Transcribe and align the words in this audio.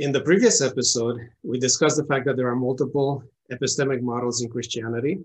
In 0.00 0.12
the 0.12 0.22
previous 0.22 0.62
episode, 0.62 1.28
we 1.42 1.58
discussed 1.58 1.98
the 1.98 2.06
fact 2.06 2.24
that 2.24 2.38
there 2.38 2.48
are 2.48 2.56
multiple 2.56 3.22
epistemic 3.52 4.00
models 4.00 4.40
in 4.40 4.48
Christianity. 4.48 5.18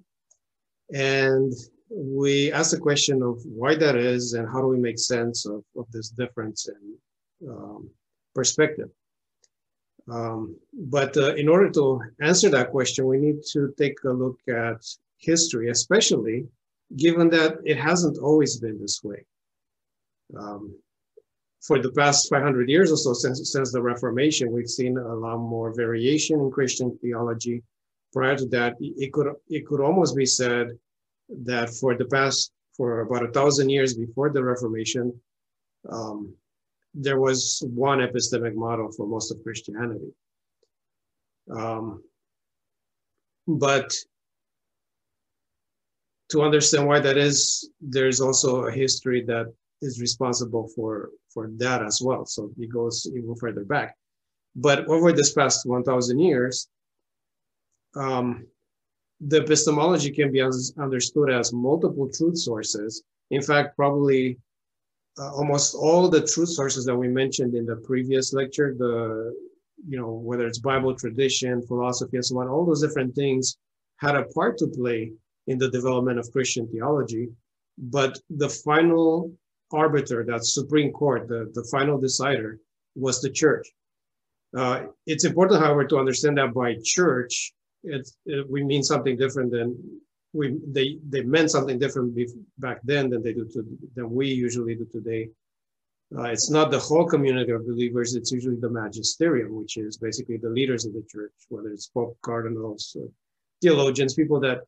And 0.93 1.53
we 1.89 2.51
asked 2.51 2.71
the 2.71 2.77
question 2.77 3.23
of 3.23 3.41
why 3.45 3.75
that 3.75 3.95
is 3.95 4.33
and 4.33 4.45
how 4.49 4.59
do 4.59 4.67
we 4.67 4.77
make 4.77 4.99
sense 4.99 5.45
of, 5.45 5.63
of 5.77 5.89
this 5.93 6.09
difference 6.09 6.67
in 6.67 7.49
um, 7.49 7.89
perspective. 8.33 8.89
Um, 10.11 10.57
but 10.73 11.15
uh, 11.15 11.35
in 11.35 11.47
order 11.47 11.69
to 11.71 12.01
answer 12.19 12.49
that 12.49 12.71
question, 12.71 13.07
we 13.07 13.17
need 13.17 13.43
to 13.53 13.73
take 13.77 14.03
a 14.03 14.09
look 14.09 14.39
at 14.49 14.85
history, 15.19 15.69
especially 15.69 16.49
given 16.97 17.29
that 17.29 17.59
it 17.63 17.77
hasn't 17.77 18.17
always 18.17 18.59
been 18.59 18.77
this 18.81 19.01
way. 19.05 19.25
Um, 20.37 20.75
for 21.65 21.79
the 21.79 21.91
past 21.91 22.29
500 22.29 22.69
years 22.69 22.91
or 22.91 22.97
so, 22.97 23.13
since, 23.13 23.51
since 23.51 23.71
the 23.71 23.81
Reformation, 23.81 24.51
we've 24.51 24.69
seen 24.69 24.97
a 24.97 25.15
lot 25.15 25.37
more 25.37 25.73
variation 25.73 26.39
in 26.39 26.51
Christian 26.51 26.97
theology. 27.01 27.63
Prior 28.13 28.37
to 28.37 28.45
that, 28.47 28.75
it 28.79 29.11
could 29.11 29.27
it 29.49 29.65
could 29.65 29.81
almost 29.81 30.15
be 30.15 30.25
said 30.25 30.67
that 31.43 31.69
for 31.69 31.97
the 31.97 32.05
past 32.05 32.51
for 32.77 33.01
about 33.01 33.25
a 33.25 33.31
thousand 33.31 33.69
years 33.69 33.93
before 33.93 34.29
the 34.29 34.43
Reformation, 34.43 35.11
um, 35.89 36.33
there 36.93 37.19
was 37.19 37.61
one 37.73 37.99
epistemic 37.99 38.55
model 38.55 38.91
for 38.91 39.05
most 39.05 39.31
of 39.31 39.43
Christianity. 39.43 40.13
Um, 41.51 42.03
but 43.47 43.93
to 46.29 46.41
understand 46.41 46.87
why 46.87 46.99
that 46.99 47.17
is, 47.17 47.69
there's 47.81 48.21
also 48.21 48.65
a 48.65 48.71
history 48.71 49.23
that 49.25 49.53
is 49.85 50.01
responsible 50.01 50.67
for, 50.75 51.11
for 51.33 51.49
that 51.57 51.83
as 51.83 52.01
well. 52.03 52.25
So 52.25 52.51
it 52.57 52.71
goes 52.71 53.07
even 53.07 53.35
further 53.35 53.63
back. 53.63 53.95
But 54.55 54.85
over 54.87 55.11
this 55.11 55.33
past 55.33 55.65
1,000 55.65 56.19
years, 56.19 56.67
um, 57.95 58.47
the 59.21 59.41
epistemology 59.41 60.11
can 60.11 60.31
be 60.31 60.41
understood 60.41 61.29
as 61.29 61.53
multiple 61.53 62.09
truth 62.09 62.37
sources. 62.37 63.03
In 63.31 63.41
fact, 63.41 63.75
probably 63.75 64.37
uh, 65.17 65.33
almost 65.33 65.75
all 65.75 66.09
the 66.09 66.25
truth 66.25 66.49
sources 66.49 66.85
that 66.85 66.95
we 66.95 67.07
mentioned 67.07 67.55
in 67.55 67.65
the 67.65 67.77
previous 67.77 68.33
lecture, 68.33 68.75
the 68.77 69.33
you 69.87 69.97
know 69.97 70.11
whether 70.11 70.45
it's 70.45 70.59
Bible 70.59 70.95
tradition, 70.95 71.61
philosophy, 71.61 72.17
and 72.17 72.25
so 72.25 72.39
on, 72.39 72.47
all 72.47 72.65
those 72.65 72.81
different 72.81 73.15
things 73.15 73.57
had 73.97 74.15
a 74.15 74.25
part 74.25 74.57
to 74.57 74.67
play 74.67 75.11
in 75.47 75.57
the 75.57 75.69
development 75.69 76.19
of 76.19 76.31
Christian 76.31 76.67
theology. 76.67 77.29
But 77.77 78.19
the 78.29 78.49
final 78.49 79.31
arbiter, 79.71 80.23
that 80.25 80.45
Supreme 80.45 80.91
Court, 80.91 81.27
the, 81.27 81.51
the 81.53 81.67
final 81.71 81.99
decider, 81.99 82.59
was 82.95 83.21
the 83.21 83.29
church. 83.29 83.67
Uh, 84.55 84.83
it's 85.05 85.25
important, 85.25 85.61
however, 85.61 85.85
to 85.85 85.97
understand 85.97 86.37
that 86.37 86.53
by 86.53 86.75
church, 86.83 87.53
it, 87.83 88.09
it, 88.25 88.49
we 88.49 88.63
mean 88.63 88.83
something 88.83 89.17
different 89.17 89.51
than 89.51 89.77
we 90.33 90.57
they 90.67 90.97
they 91.09 91.21
meant 91.21 91.51
something 91.51 91.79
different 91.79 92.17
back 92.57 92.79
then 92.83 93.09
than 93.09 93.21
they 93.23 93.33
do 93.33 93.45
to 93.53 93.65
than 93.95 94.09
we 94.09 94.27
usually 94.27 94.75
do 94.75 94.85
today. 94.91 95.29
Uh, 96.17 96.23
it's 96.23 96.49
not 96.49 96.71
the 96.71 96.79
whole 96.79 97.05
community 97.05 97.51
of 97.51 97.65
believers; 97.65 98.15
it's 98.15 98.31
usually 98.31 98.59
the 98.59 98.69
magisterium, 98.69 99.55
which 99.55 99.77
is 99.77 99.97
basically 99.97 100.37
the 100.37 100.49
leaders 100.49 100.85
of 100.85 100.93
the 100.93 101.03
church, 101.09 101.33
whether 101.49 101.69
it's 101.69 101.87
pope, 101.87 102.17
cardinals, 102.21 102.95
uh, 102.99 103.07
theologians, 103.61 104.13
people 104.13 104.39
that 104.39 104.59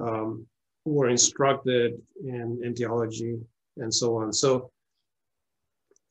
um, 0.00 0.46
were 0.84 1.08
instructed 1.08 2.00
in, 2.24 2.60
in 2.62 2.74
theology 2.74 3.38
and 3.78 3.92
so 3.92 4.16
on. 4.16 4.32
So, 4.32 4.70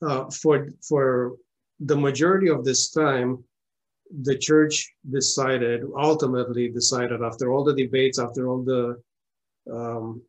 uh, 0.01 0.29
for 0.29 0.69
for 0.87 1.37
the 1.79 1.95
majority 1.95 2.49
of 2.49 2.63
this 2.63 2.89
time, 2.91 3.43
the 4.21 4.37
church 4.37 4.93
decided, 5.09 5.83
ultimately 5.97 6.69
decided, 6.69 7.21
after 7.21 7.51
all 7.51 7.63
the 7.63 7.75
debates, 7.75 8.19
after 8.19 8.47
all 8.47 8.63
the 8.63 9.01
um, 9.71 10.21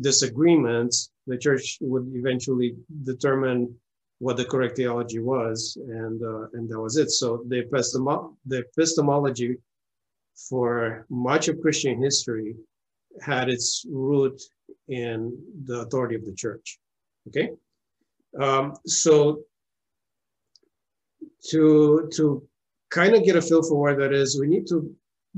disagreements, 0.00 1.10
the 1.26 1.38
church 1.38 1.78
would 1.80 2.10
eventually 2.14 2.74
determine 3.04 3.74
what 4.18 4.36
the 4.36 4.44
correct 4.44 4.76
theology 4.76 5.18
was, 5.18 5.76
and 5.88 6.22
uh, 6.22 6.46
and 6.54 6.68
that 6.68 6.80
was 6.80 6.96
it. 6.96 7.10
So 7.10 7.44
the, 7.48 7.62
epistemolo- 7.62 8.34
the 8.46 8.58
epistemology 8.58 9.56
for 10.48 11.06
much 11.10 11.48
of 11.48 11.60
Christian 11.60 12.00
history 12.00 12.54
had 13.20 13.48
its 13.48 13.84
root 13.90 14.40
in 14.88 15.36
the 15.64 15.80
authority 15.80 16.14
of 16.14 16.24
the 16.24 16.34
church. 16.34 16.78
Okay, 17.28 17.50
um, 18.40 18.74
so 18.86 19.42
to 21.50 22.08
to 22.14 22.46
kind 22.90 23.14
of 23.14 23.24
get 23.24 23.36
a 23.36 23.42
feel 23.42 23.62
for 23.62 23.80
where 23.80 23.96
that 23.96 24.12
is, 24.12 24.38
we 24.40 24.46
need 24.46 24.66
to 24.68 24.94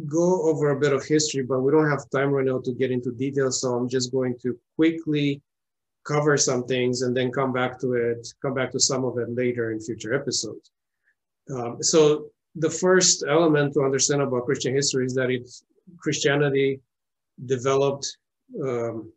go 0.06 0.42
over 0.42 0.70
a 0.70 0.80
bit 0.80 0.92
of 0.92 1.04
history, 1.04 1.42
but 1.42 1.60
we 1.60 1.70
don't 1.70 1.88
have 1.88 2.10
time 2.10 2.30
right 2.30 2.46
now 2.46 2.58
to 2.58 2.72
get 2.72 2.90
into 2.90 3.12
details. 3.12 3.60
So 3.60 3.74
I'm 3.74 3.88
just 3.88 4.12
going 4.12 4.36
to 4.42 4.58
quickly 4.76 5.40
cover 6.04 6.36
some 6.36 6.64
things 6.64 7.02
and 7.02 7.16
then 7.16 7.30
come 7.30 7.52
back 7.52 7.80
to 7.80 7.94
it, 7.94 8.26
come 8.42 8.54
back 8.54 8.72
to 8.72 8.80
some 8.80 9.04
of 9.04 9.18
it 9.18 9.30
later 9.34 9.72
in 9.72 9.80
future 9.80 10.14
episodes. 10.14 10.70
Um, 11.50 11.82
so 11.82 12.26
the 12.56 12.70
first 12.70 13.24
element 13.28 13.74
to 13.74 13.82
understand 13.82 14.22
about 14.22 14.46
Christian 14.46 14.74
history 14.74 15.06
is 15.06 15.14
that 15.14 15.30
it's 15.30 15.64
Christianity 15.98 16.80
developed 17.46 18.16
um, 18.62 19.12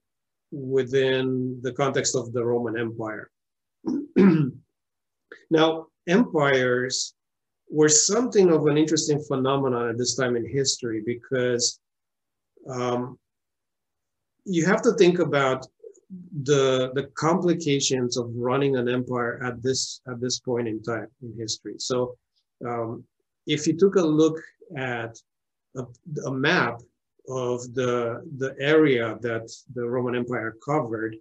within 0.51 1.59
the 1.61 1.73
context 1.73 2.15
of 2.15 2.33
the 2.33 2.43
Roman 2.43 2.77
Empire. 2.77 3.29
now, 5.49 5.87
empires 6.07 7.13
were 7.69 7.89
something 7.89 8.51
of 8.51 8.65
an 8.67 8.77
interesting 8.77 9.21
phenomenon 9.27 9.89
at 9.89 9.97
this 9.97 10.15
time 10.15 10.35
in 10.35 10.47
history 10.47 11.03
because 11.05 11.79
um, 12.69 13.17
you 14.45 14.65
have 14.65 14.81
to 14.81 14.93
think 14.93 15.19
about 15.19 15.65
the 16.43 16.91
the 16.95 17.09
complications 17.15 18.17
of 18.17 18.31
running 18.33 18.77
an 18.77 18.87
empire 18.87 19.43
at 19.43 19.61
this 19.61 20.01
at 20.07 20.21
this 20.21 20.39
point 20.39 20.67
in 20.67 20.81
time 20.81 21.07
in 21.21 21.33
history. 21.37 21.75
So, 21.77 22.15
um, 22.65 23.03
if 23.45 23.67
you 23.67 23.75
took 23.75 23.95
a 23.95 24.01
look 24.01 24.41
at 24.75 25.17
a, 25.75 25.83
a, 26.25 26.31
map 26.31 26.81
of 27.27 27.73
the 27.73 28.21
the 28.37 28.55
area 28.59 29.17
that 29.21 29.51
the 29.73 29.87
Roman 29.87 30.15
Empire 30.15 30.55
covered, 30.63 31.15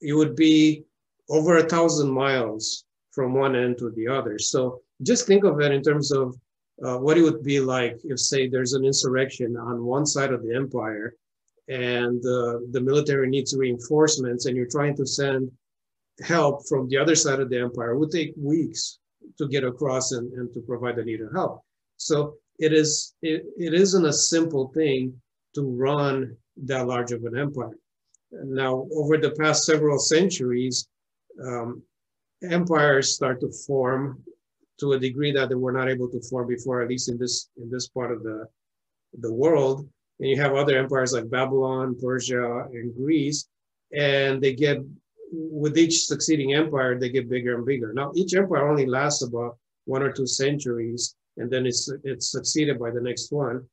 it 0.00 0.12
would 0.12 0.34
be 0.34 0.84
over 1.28 1.58
a 1.58 1.68
thousand 1.68 2.10
miles 2.10 2.84
from 3.12 3.34
one 3.34 3.54
end 3.56 3.78
to 3.78 3.90
the 3.90 4.08
other. 4.08 4.38
So 4.38 4.80
just 5.02 5.26
think 5.26 5.44
of 5.44 5.60
it 5.60 5.72
in 5.72 5.82
terms 5.82 6.12
of 6.12 6.36
uh, 6.84 6.96
what 6.96 7.18
it 7.18 7.22
would 7.22 7.42
be 7.42 7.60
like 7.60 7.98
if, 8.04 8.18
say, 8.18 8.48
there's 8.48 8.72
an 8.72 8.84
insurrection 8.84 9.56
on 9.56 9.84
one 9.84 10.06
side 10.06 10.32
of 10.32 10.42
the 10.42 10.54
empire 10.54 11.14
and 11.68 12.18
uh, 12.24 12.58
the 12.72 12.80
military 12.80 13.28
needs 13.28 13.56
reinforcements 13.56 14.46
and 14.46 14.56
you're 14.56 14.66
trying 14.66 14.96
to 14.96 15.06
send 15.06 15.50
help 16.22 16.66
from 16.68 16.88
the 16.88 16.96
other 16.96 17.14
side 17.14 17.40
of 17.40 17.48
the 17.50 17.60
empire. 17.60 17.92
It 17.92 17.98
would 17.98 18.10
take 18.10 18.34
weeks 18.36 18.98
to 19.38 19.48
get 19.48 19.64
across 19.64 20.12
and, 20.12 20.32
and 20.32 20.52
to 20.54 20.60
provide 20.60 20.96
the 20.96 21.04
needed 21.04 21.28
help. 21.34 21.62
So 21.96 22.34
it 22.60 22.72
is 22.72 23.14
it, 23.22 23.44
it 23.56 23.74
isn't 23.74 24.04
a 24.04 24.12
simple 24.12 24.68
thing 24.68 25.20
to 25.54 25.62
run 25.62 26.36
that 26.64 26.86
large 26.86 27.10
of 27.12 27.24
an 27.24 27.36
empire. 27.36 27.76
Now, 28.30 28.86
over 28.94 29.16
the 29.16 29.32
past 29.32 29.64
several 29.64 29.98
centuries, 29.98 30.86
um, 31.42 31.82
empires 32.48 33.14
start 33.14 33.40
to 33.40 33.50
form 33.66 34.22
to 34.78 34.92
a 34.92 34.98
degree 34.98 35.32
that 35.32 35.48
they 35.48 35.56
were 35.56 35.72
not 35.72 35.88
able 35.88 36.08
to 36.10 36.20
form 36.30 36.46
before, 36.46 36.82
at 36.82 36.88
least 36.88 37.08
in 37.08 37.18
this 37.18 37.48
in 37.56 37.70
this 37.70 37.88
part 37.88 38.12
of 38.12 38.22
the 38.22 38.46
the 39.18 39.32
world. 39.32 39.88
And 40.20 40.28
you 40.28 40.36
have 40.36 40.54
other 40.54 40.78
empires 40.78 41.14
like 41.14 41.30
Babylon, 41.30 41.96
Persia, 42.00 42.66
and 42.72 42.94
Greece, 42.94 43.48
and 43.92 44.40
they 44.40 44.52
get 44.52 44.78
with 45.32 45.78
each 45.78 46.06
succeeding 46.06 46.54
empire, 46.54 46.98
they 46.98 47.08
get 47.08 47.30
bigger 47.30 47.56
and 47.56 47.64
bigger. 47.64 47.92
Now, 47.92 48.12
each 48.14 48.34
empire 48.34 48.68
only 48.68 48.86
lasts 48.86 49.22
about 49.22 49.56
one 49.86 50.02
or 50.02 50.12
two 50.12 50.26
centuries, 50.26 51.14
and 51.40 51.50
then 51.50 51.66
it's 51.66 51.90
it's 52.04 52.30
succeeded 52.30 52.78
by 52.78 52.90
the 52.90 53.00
next 53.00 53.32
one. 53.32 53.66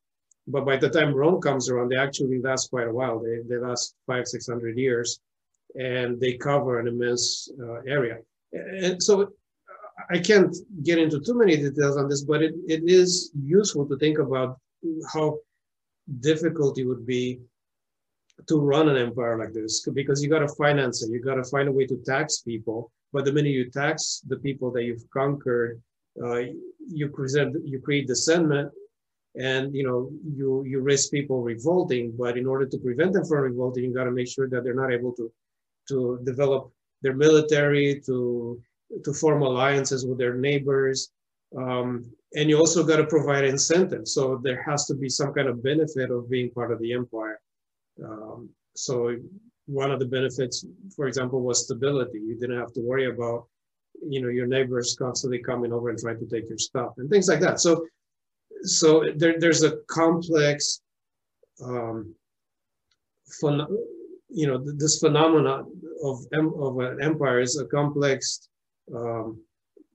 But 0.47 0.65
by 0.65 0.77
the 0.77 0.89
time 0.89 1.13
Rome 1.13 1.41
comes 1.41 1.69
around, 1.69 1.89
they 1.89 1.97
actually 1.97 2.39
last 2.41 2.69
quite 2.69 2.87
a 2.87 2.91
while. 2.99 3.19
They, 3.19 3.39
they 3.47 3.57
last 3.57 3.95
five, 4.07 4.25
six 4.27 4.47
hundred 4.47 4.77
years, 4.77 5.19
and 5.75 6.19
they 6.21 6.33
cover 6.37 6.79
an 6.79 6.87
immense 6.87 7.49
uh, 7.61 7.81
area. 7.97 8.17
And 8.53 9.03
so 9.03 9.33
I 10.09 10.19
can't 10.19 10.55
get 10.83 10.99
into 10.99 11.19
too 11.19 11.37
many 11.37 11.57
details 11.57 11.97
on 11.97 12.07
this, 12.07 12.23
but 12.23 12.41
it, 12.41 12.53
it 12.67 12.83
is 12.85 13.31
useful 13.43 13.85
to 13.87 13.97
think 13.97 14.19
about 14.19 14.59
how 15.13 15.39
difficult 16.21 16.77
it 16.77 16.85
would 16.85 17.05
be 17.05 17.39
to 18.47 18.59
run 18.59 18.87
an 18.87 18.97
empire 18.97 19.37
like 19.37 19.53
this 19.53 19.81
because 19.89 20.23
you 20.23 20.29
got 20.29 20.39
to 20.39 20.55
finance 20.55 21.03
it. 21.03 21.09
You 21.09 21.21
got 21.21 21.35
to 21.35 21.43
find 21.43 21.67
a 21.67 21.71
way 21.71 21.85
to 21.87 21.97
tax 22.05 22.41
people. 22.41 22.91
But 23.11 23.25
the 23.25 23.33
minute 23.33 23.49
you 23.49 23.69
tax 23.69 24.21
the 24.27 24.37
people 24.37 24.71
that 24.71 24.83
you've 24.83 25.09
conquered, 25.09 25.81
uh, 26.23 26.41
you 26.89 27.09
present, 27.09 27.55
you 27.65 27.79
create 27.79 28.07
dissentment, 28.07 28.71
and 29.35 29.73
you 29.75 29.83
know 29.83 30.09
you 30.23 30.63
you 30.65 30.81
risk 30.81 31.11
people 31.11 31.41
revolting. 31.41 32.13
But 32.17 32.37
in 32.37 32.45
order 32.47 32.65
to 32.65 32.77
prevent 32.77 33.13
them 33.13 33.25
from 33.25 33.39
revolting, 33.39 33.83
you 33.83 33.93
got 33.93 34.05
to 34.05 34.11
make 34.11 34.27
sure 34.27 34.49
that 34.49 34.63
they're 34.63 34.73
not 34.73 34.93
able 34.93 35.13
to 35.13 35.31
to 35.89 36.19
develop 36.23 36.71
their 37.01 37.15
military, 37.15 38.01
to 38.05 38.61
to 39.03 39.13
form 39.13 39.41
alliances 39.41 40.05
with 40.05 40.17
their 40.17 40.35
neighbors. 40.35 41.11
Um, 41.55 42.11
and 42.35 42.49
you 42.49 42.57
also 42.57 42.83
got 42.83 42.97
to 42.97 43.05
provide 43.05 43.45
incentives. 43.45 44.13
So 44.13 44.39
there 44.43 44.61
has 44.63 44.85
to 44.87 44.95
be 44.95 45.09
some 45.09 45.33
kind 45.33 45.47
of 45.47 45.63
benefit 45.63 46.11
of 46.11 46.29
being 46.29 46.51
part 46.51 46.71
of 46.71 46.79
the 46.79 46.93
empire. 46.93 47.39
Um, 48.03 48.49
so 48.75 49.15
one 49.65 49.91
of 49.91 49.99
the 49.99 50.05
benefits, 50.05 50.65
for 50.95 51.07
example, 51.07 51.41
was 51.41 51.63
stability. 51.63 52.19
You 52.19 52.35
didn't 52.39 52.59
have 52.59 52.73
to 52.73 52.81
worry 52.81 53.09
about, 53.09 53.47
you 54.05 54.21
know, 54.21 54.29
your 54.29 54.47
neighbors 54.47 54.95
constantly 54.97 55.39
coming 55.39 55.73
over 55.73 55.89
and 55.89 55.99
trying 55.99 56.19
to 56.19 56.25
take 56.25 56.47
your 56.49 56.57
stuff 56.57 56.93
and 56.97 57.09
things 57.09 57.27
like 57.27 57.39
that. 57.39 57.59
So, 57.59 57.85
so 58.63 59.05
there, 59.15 59.39
there's 59.39 59.63
a 59.63 59.77
complex, 59.87 60.81
um, 61.63 62.13
you 64.29 64.47
know, 64.47 64.57
this 64.57 64.99
phenomena 64.99 65.63
of 66.03 66.25
of 66.33 66.79
an 66.79 67.01
empire 67.01 67.39
is 67.39 67.59
a 67.59 67.65
complex. 67.65 68.49
Um, 68.95 69.41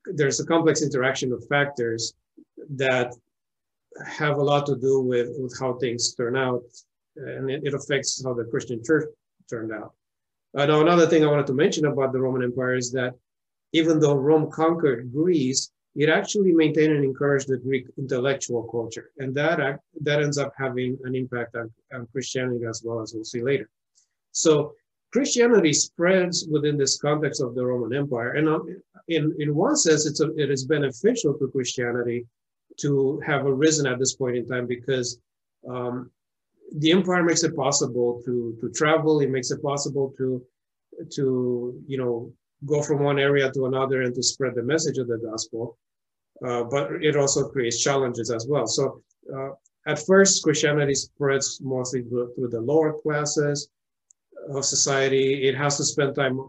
there's 0.06 0.40
a 0.40 0.46
complex 0.46 0.82
interaction 0.82 1.32
of 1.32 1.46
factors 1.48 2.14
that 2.70 3.14
have 4.06 4.38
a 4.38 4.42
lot 4.42 4.66
to 4.66 4.76
do 4.76 5.00
with, 5.00 5.28
with 5.38 5.56
how 5.58 5.74
things 5.74 6.14
turn 6.14 6.36
out, 6.36 6.62
and 7.16 7.50
it, 7.50 7.62
it 7.64 7.74
affects 7.74 8.22
how 8.24 8.34
the 8.34 8.44
Christian 8.44 8.82
church 8.84 9.08
turned 9.48 9.72
out. 9.72 9.92
Uh, 10.56 10.66
now, 10.66 10.80
another 10.80 11.06
thing 11.06 11.24
I 11.24 11.28
wanted 11.28 11.46
to 11.46 11.54
mention 11.54 11.86
about 11.86 12.12
the 12.12 12.20
Roman 12.20 12.42
Empire 12.42 12.74
is 12.74 12.92
that 12.92 13.14
even 13.72 13.98
though 13.98 14.14
Rome 14.14 14.50
conquered 14.50 15.12
Greece, 15.12 15.70
it 15.94 16.08
actually 16.08 16.52
maintained 16.52 16.92
and 16.92 17.04
encouraged 17.04 17.48
the 17.48 17.58
Greek 17.58 17.86
intellectual 17.98 18.62
culture, 18.64 19.10
and 19.18 19.34
that 19.34 19.80
that 20.00 20.22
ends 20.22 20.38
up 20.38 20.52
having 20.56 20.98
an 21.04 21.14
impact 21.14 21.54
on, 21.54 21.70
on 21.94 22.06
Christianity 22.12 22.64
as 22.68 22.82
well 22.84 23.00
as 23.00 23.12
we'll 23.14 23.24
see 23.24 23.42
later. 23.42 23.68
So 24.32 24.72
Christianity 25.12 25.74
spreads 25.74 26.46
within 26.50 26.78
this 26.78 26.98
context 26.98 27.42
of 27.42 27.54
the 27.54 27.66
Roman 27.66 27.94
Empire, 27.94 28.32
and 28.32 28.48
um, 28.48 28.74
in 29.08 29.34
in 29.38 29.54
one 29.54 29.76
sense, 29.76 30.06
it's 30.06 30.20
a, 30.20 30.34
it 30.36 30.50
is 30.50 30.64
beneficial 30.64 31.34
to 31.34 31.48
Christianity 31.48 32.26
to 32.78 33.20
have 33.26 33.44
arisen 33.44 33.86
at 33.86 33.98
this 33.98 34.14
point 34.14 34.36
in 34.36 34.48
time 34.48 34.66
because 34.66 35.18
um, 35.68 36.10
the 36.78 36.90
empire 36.90 37.22
makes 37.22 37.44
it 37.44 37.54
possible 37.54 38.22
to 38.24 38.56
to 38.62 38.70
travel. 38.70 39.20
It 39.20 39.30
makes 39.30 39.50
it 39.50 39.62
possible 39.62 40.14
to 40.16 40.42
to 41.10 41.82
you 41.86 41.98
know 41.98 42.32
go 42.66 42.82
from 42.82 43.00
one 43.00 43.18
area 43.18 43.50
to 43.52 43.66
another 43.66 44.02
and 44.02 44.14
to 44.14 44.22
spread 44.22 44.54
the 44.54 44.62
message 44.62 44.98
of 44.98 45.08
the 45.08 45.18
gospel. 45.18 45.78
Uh, 46.46 46.64
but 46.64 46.92
it 47.02 47.16
also 47.16 47.48
creates 47.48 47.82
challenges 47.82 48.30
as 48.30 48.46
well. 48.48 48.66
So 48.66 49.02
uh, 49.34 49.50
at 49.86 50.04
first, 50.06 50.42
Christianity 50.42 50.94
spreads 50.94 51.60
mostly 51.62 52.02
through 52.02 52.48
the 52.50 52.60
lower 52.60 52.92
classes 52.92 53.68
of 54.50 54.64
society. 54.64 55.48
It 55.48 55.56
has 55.56 55.76
to 55.76 55.84
spend 55.84 56.14
time 56.14 56.40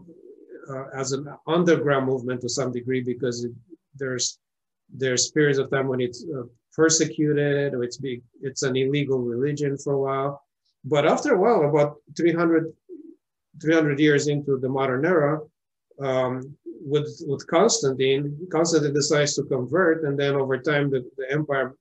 uh, 0.70 0.84
as 0.94 1.12
an 1.12 1.28
underground 1.46 2.06
movement 2.06 2.40
to 2.42 2.48
some 2.48 2.72
degree 2.72 3.02
because 3.02 3.44
it, 3.44 3.52
there's 3.94 4.38
there's 4.92 5.30
periods 5.30 5.58
of 5.58 5.70
time 5.70 5.88
when 5.88 6.00
it's 6.00 6.24
uh, 6.24 6.42
persecuted 6.72 7.74
or 7.74 7.82
it's 7.82 7.96
be, 7.96 8.22
it's 8.42 8.62
an 8.62 8.76
illegal 8.76 9.18
religion 9.18 9.76
for 9.78 9.94
a 9.94 9.98
while. 9.98 10.42
But 10.84 11.06
after 11.06 11.34
a 11.34 11.40
while, 11.40 11.68
about 11.68 11.96
300, 12.16 12.72
300 13.60 13.98
years 13.98 14.28
into 14.28 14.58
the 14.58 14.68
modern 14.68 15.04
era, 15.04 15.40
um, 16.00 16.56
with 16.64 17.22
with 17.26 17.46
Constantine, 17.46 18.36
Constantine 18.50 18.94
decides 18.94 19.34
to 19.34 19.44
convert, 19.44 20.04
and 20.04 20.18
then 20.18 20.34
over 20.34 20.58
time 20.58 20.90
the, 20.90 21.08
the 21.16 21.30
empire 21.30 21.74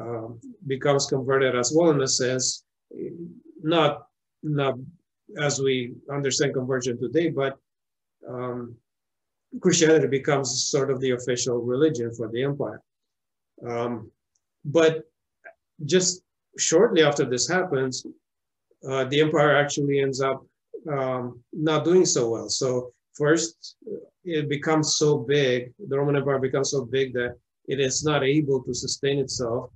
uh, 0.00 0.28
becomes 0.66 1.06
converted 1.06 1.54
as 1.56 1.72
well 1.74 1.90
in 1.90 2.00
a 2.02 2.08
sense, 2.08 2.64
not 3.62 4.06
not 4.42 4.74
as 5.40 5.60
we 5.60 5.92
understand 6.10 6.54
conversion 6.54 6.98
today, 6.98 7.28
but 7.28 7.58
um, 8.26 8.74
Christianity 9.60 10.06
becomes 10.06 10.64
sort 10.64 10.90
of 10.90 11.00
the 11.00 11.10
official 11.10 11.58
religion 11.58 12.12
for 12.14 12.28
the 12.28 12.42
empire. 12.42 12.80
Um, 13.66 14.10
but 14.64 15.04
just 15.84 16.22
shortly 16.58 17.02
after 17.02 17.24
this 17.24 17.48
happens, 17.48 18.06
uh, 18.88 19.04
the 19.04 19.20
empire 19.20 19.56
actually 19.56 20.00
ends 20.00 20.20
up 20.20 20.44
um, 20.90 21.40
not 21.52 21.84
doing 21.84 22.04
so 22.04 22.30
well. 22.30 22.48
So 22.48 22.92
first, 23.18 23.76
it 24.24 24.48
becomes 24.48 24.96
so 24.96 25.18
big, 25.18 25.72
the 25.88 25.98
Roman 25.98 26.16
Empire 26.16 26.38
becomes 26.38 26.70
so 26.70 26.84
big 26.84 27.12
that 27.14 27.34
it 27.66 27.80
is 27.80 28.04
not 28.04 28.22
able 28.22 28.62
to 28.62 28.72
sustain 28.72 29.18
itself 29.18 29.70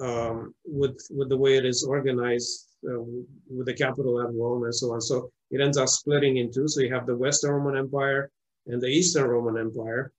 um, 0.00 0.54
with 0.64 0.98
with 1.10 1.28
the 1.28 1.36
way 1.36 1.56
it 1.56 1.64
is 1.64 1.84
organized 1.84 2.68
uh, 2.88 3.00
with 3.48 3.66
the 3.66 3.74
capital 3.74 4.20
at 4.20 4.34
Rome 4.34 4.64
and 4.64 4.74
so 4.74 4.92
on. 4.92 5.00
So 5.00 5.30
it 5.50 5.60
ends 5.60 5.78
up 5.78 5.88
splitting 5.88 6.36
into. 6.38 6.68
So 6.68 6.80
you 6.80 6.92
have 6.92 7.06
the 7.06 7.16
Western 7.16 7.52
Roman 7.52 7.76
Empire 7.76 8.30
and 8.66 8.80
the 8.80 8.88
Eastern 8.88 9.28
Roman 9.28 9.58
Empire, 9.60 10.12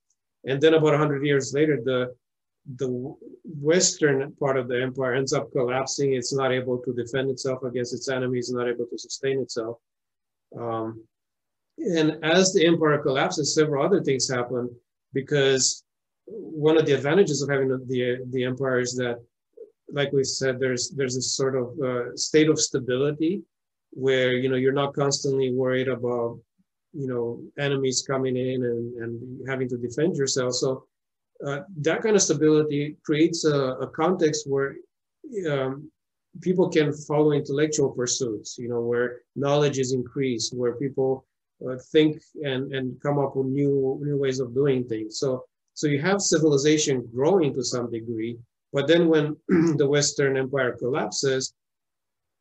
and 0.46 0.62
then 0.62 0.74
about 0.74 0.92
100 0.92 1.26
years 1.26 1.54
later, 1.54 1.80
the 1.84 2.16
the 2.78 3.16
western 3.44 4.32
part 4.40 4.58
of 4.58 4.68
the 4.68 4.82
empire 4.82 5.14
ends 5.14 5.34
up 5.34 5.52
collapsing. 5.52 6.14
It's 6.14 6.34
not 6.34 6.52
able 6.52 6.80
to 6.80 6.94
defend 6.94 7.30
itself 7.30 7.64
against 7.64 7.94
its 7.94 8.10
enemies, 8.10 8.52
not 8.52 8.68
able 8.68 8.88
to 8.88 8.98
sustain 8.98 9.40
itself. 9.40 9.78
Um, 10.58 11.04
and 11.78 12.24
as 12.24 12.54
the 12.54 12.66
empire 12.66 12.98
collapses, 13.00 13.54
several 13.54 13.86
other 13.86 14.02
things 14.02 14.30
happen 14.30 14.70
because 15.14 15.84
one 16.26 16.78
of 16.78 16.86
the 16.86 16.94
advantages 16.94 17.42
of 17.42 17.50
having 17.50 17.68
the, 17.68 18.26
the, 18.32 18.44
empire 18.44 18.80
is 18.80 18.96
that 18.96 19.20
like 19.92 20.12
we 20.12 20.24
said, 20.24 20.60
there's 20.60 20.90
there's 20.90 21.16
a 21.16 21.22
sort 21.22 21.56
of 21.56 21.80
uh, 21.80 22.16
state 22.16 22.50
of 22.50 22.60
stability 22.60 23.44
where 23.92 24.34
you 24.34 24.50
know 24.50 24.56
you're 24.56 24.74
not 24.74 24.96
constantly 24.96 25.54
worried 25.54 25.88
about 25.88 26.40
you 26.94 27.08
know 27.08 27.42
enemies 27.64 28.04
coming 28.08 28.36
in 28.36 28.64
and, 28.64 28.96
and 29.02 29.50
having 29.50 29.70
to 29.70 29.78
defend 29.78 30.16
yourself. 30.16 30.56
So 30.56 30.86
uh, 31.46 31.60
that 31.82 32.02
kind 32.02 32.16
of 32.16 32.22
stability 32.22 32.98
creates 33.06 33.46
a, 33.46 33.56
a 33.86 33.88
context 33.88 34.50
where 34.50 34.76
um, 35.50 35.92
people 36.42 36.70
can 36.70 36.92
follow 36.92 37.34
intellectual 37.34 37.90
pursuits. 37.90 38.58
You 38.58 38.70
know 38.70 38.82
where 38.82 39.22
knowledge 39.36 39.78
is 39.78 39.94
increased, 39.94 40.56
where 40.56 40.74
people 40.76 41.26
uh, 41.68 41.78
think 41.92 42.22
and 42.44 42.74
and 42.74 43.02
come 43.02 43.20
up 43.20 43.36
with 43.36 43.48
new 43.48 44.00
new 44.04 44.18
ways 44.18 44.40
of 44.40 44.54
doing 44.54 44.88
things. 44.88 45.20
So 45.20 45.46
so 45.74 45.88
you 45.88 46.00
have 46.02 46.22
civilization 46.22 47.08
growing 47.14 47.54
to 47.54 47.64
some 47.64 47.92
degree 47.92 48.38
but 48.76 48.88
then 48.88 49.08
when 49.08 49.38
the 49.78 49.88
Western 49.88 50.36
Empire 50.36 50.76
collapses, 50.78 51.54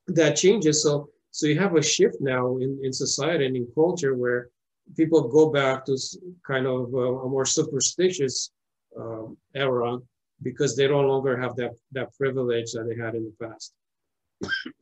that 0.09 0.35
changes. 0.35 0.83
So, 0.83 1.09
so 1.31 1.47
you 1.47 1.57
have 1.61 1.77
a 1.77 1.83
shift 1.83 2.17
now 2.21 2.57
in, 2.57 2.81
in 2.83 2.93
society 2.93 3.47
and 3.47 3.57
in 3.57 3.69
culture 3.73 4.17
where 4.17 4.49
people 4.97 5.29
go 5.29 5.51
back 5.51 5.85
to 5.87 5.97
kind 6.45 6.67
of 6.67 6.93
a, 6.93 7.07
a 7.25 7.29
more 7.29 7.47
superstitious 7.47 8.51
um, 8.99 9.37
era 9.55 9.99
because 10.43 10.75
they 10.75 10.89
no 10.89 11.03
longer 11.03 11.41
have 11.41 11.55
that, 11.55 11.71
that 11.93 12.13
privilege 12.19 12.73
that 12.73 12.89
they 12.89 13.01
had 13.01 13.15
in 13.15 13.31
the 13.31 13.47
past. 13.47 13.73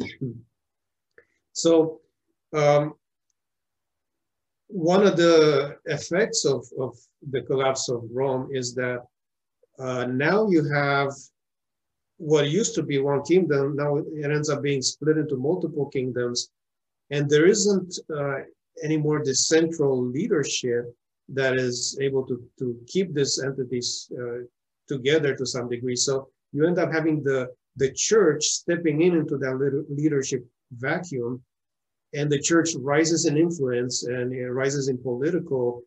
so 1.52 2.00
um, 2.54 2.94
one 4.72 5.06
of 5.06 5.16
the 5.16 5.76
effects 5.84 6.44
of, 6.46 6.66
of 6.78 6.96
the 7.30 7.42
collapse 7.42 7.88
of 7.90 8.04
Rome 8.10 8.48
is 8.52 8.74
that 8.74 9.04
uh, 9.78 10.06
now 10.06 10.48
you 10.48 10.64
have 10.72 11.12
what 12.16 12.48
used 12.48 12.74
to 12.76 12.82
be 12.82 12.98
one 12.98 13.22
kingdom, 13.22 13.76
now 13.76 13.96
it 13.96 14.30
ends 14.30 14.48
up 14.48 14.62
being 14.62 14.80
split 14.80 15.18
into 15.18 15.36
multiple 15.36 15.86
kingdoms. 15.86 16.50
And 17.10 17.28
there 17.28 17.46
isn't 17.46 17.98
uh, 18.16 18.38
anymore 18.82 19.22
the 19.24 19.34
central 19.34 20.02
leadership 20.02 20.94
that 21.28 21.54
is 21.56 21.98
able 22.00 22.24
to, 22.26 22.42
to 22.60 22.78
keep 22.86 23.12
these 23.12 23.42
entities 23.42 24.10
uh, 24.18 24.44
together 24.88 25.34
to 25.34 25.44
some 25.44 25.68
degree. 25.68 25.96
So 25.96 26.28
you 26.52 26.66
end 26.66 26.78
up 26.78 26.92
having 26.92 27.22
the, 27.22 27.48
the 27.76 27.92
church 27.92 28.44
stepping 28.44 29.02
in 29.02 29.16
into 29.16 29.36
that 29.38 29.84
leadership 29.88 30.46
vacuum 30.72 31.42
and 32.14 32.30
the 32.30 32.38
church 32.38 32.70
rises 32.78 33.26
in 33.26 33.36
influence 33.36 34.04
and 34.04 34.32
it 34.32 34.50
rises 34.50 34.88
in 34.88 34.98
political 34.98 35.82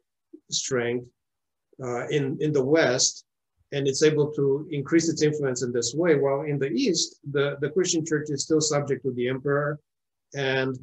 strength 0.50 1.06
uh, 1.84 2.08
in, 2.08 2.38
in 2.40 2.52
the 2.52 2.64
West 2.64 3.26
and 3.72 3.88
it's 3.88 4.04
able 4.04 4.32
to 4.32 4.68
increase 4.72 5.10
its 5.10 5.22
influence 5.22 5.64
in 5.64 5.72
this 5.72 5.94
way. 5.94 6.16
While 6.16 6.42
in 6.42 6.60
the 6.60 6.70
East, 6.70 7.20
the, 7.32 7.58
the 7.62 7.70
Christian 7.70 8.06
church 8.06 8.30
is 8.30 8.44
still 8.44 8.62
subject 8.62 9.04
to 9.04 9.12
the 9.12 9.28
emperor, 9.28 9.80
and 10.34 10.78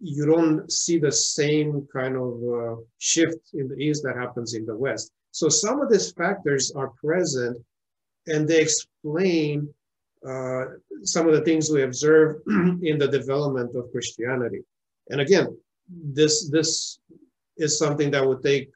you 0.00 0.26
don't 0.26 0.70
see 0.70 0.98
the 0.98 1.12
same 1.12 1.88
kind 1.92 2.16
of 2.16 2.32
uh, 2.42 2.80
shift 2.98 3.50
in 3.54 3.68
the 3.68 3.76
East 3.76 4.02
that 4.04 4.16
happens 4.16 4.54
in 4.54 4.66
the 4.66 4.76
West. 4.76 5.12
So 5.32 5.48
some 5.48 5.80
of 5.80 5.90
these 5.90 6.12
factors 6.12 6.72
are 6.72 6.92
present, 7.02 7.56
and 8.26 8.46
they 8.46 8.60
explain 8.60 9.72
uh, 10.26 10.64
some 11.02 11.26
of 11.26 11.34
the 11.34 11.42
things 11.42 11.70
we 11.70 11.82
observe 11.82 12.42
in 12.46 12.98
the 12.98 13.08
development 13.08 13.74
of 13.74 13.90
Christianity. 13.92 14.62
And 15.08 15.20
again, 15.20 15.56
this 15.88 16.48
this 16.50 16.98
is 17.56 17.78
something 17.78 18.10
that 18.12 18.26
would 18.26 18.42
take 18.42 18.70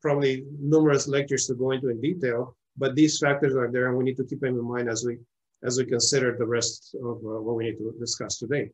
probably 0.00 0.44
numerous 0.58 1.08
lectures 1.08 1.46
to 1.46 1.54
go 1.54 1.72
into 1.72 1.88
in 1.88 2.00
detail 2.00 2.56
but 2.80 2.94
these 2.94 3.18
factors 3.18 3.54
are 3.54 3.70
there 3.70 3.88
and 3.88 3.96
we 3.96 4.04
need 4.04 4.16
to 4.16 4.24
keep 4.24 4.40
them 4.40 4.58
in 4.58 4.64
mind 4.64 4.88
as 4.88 5.04
we 5.04 5.18
as 5.62 5.76
we 5.76 5.84
consider 5.84 6.36
the 6.36 6.46
rest 6.46 6.94
of 6.94 7.16
uh, 7.18 7.40
what 7.44 7.54
we 7.56 7.64
need 7.64 7.76
to 7.76 7.94
discuss 8.00 8.38
today. 8.38 8.70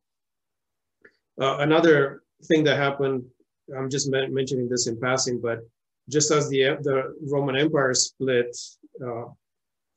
Uh, 1.40 1.56
another 1.58 2.22
thing 2.44 2.62
that 2.62 2.76
happened, 2.76 3.24
I'm 3.76 3.90
just 3.90 4.08
mentioning 4.08 4.68
this 4.68 4.86
in 4.86 5.00
passing, 5.00 5.40
but 5.40 5.58
just 6.08 6.30
as 6.30 6.48
the, 6.48 6.78
the 6.82 7.16
Roman 7.28 7.56
Empire 7.56 7.92
split, 7.92 8.56
uh, 9.04 9.24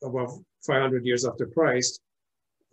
about 0.03 0.31
500 0.65 1.05
years 1.05 1.27
after 1.27 1.45
Christ. 1.45 2.01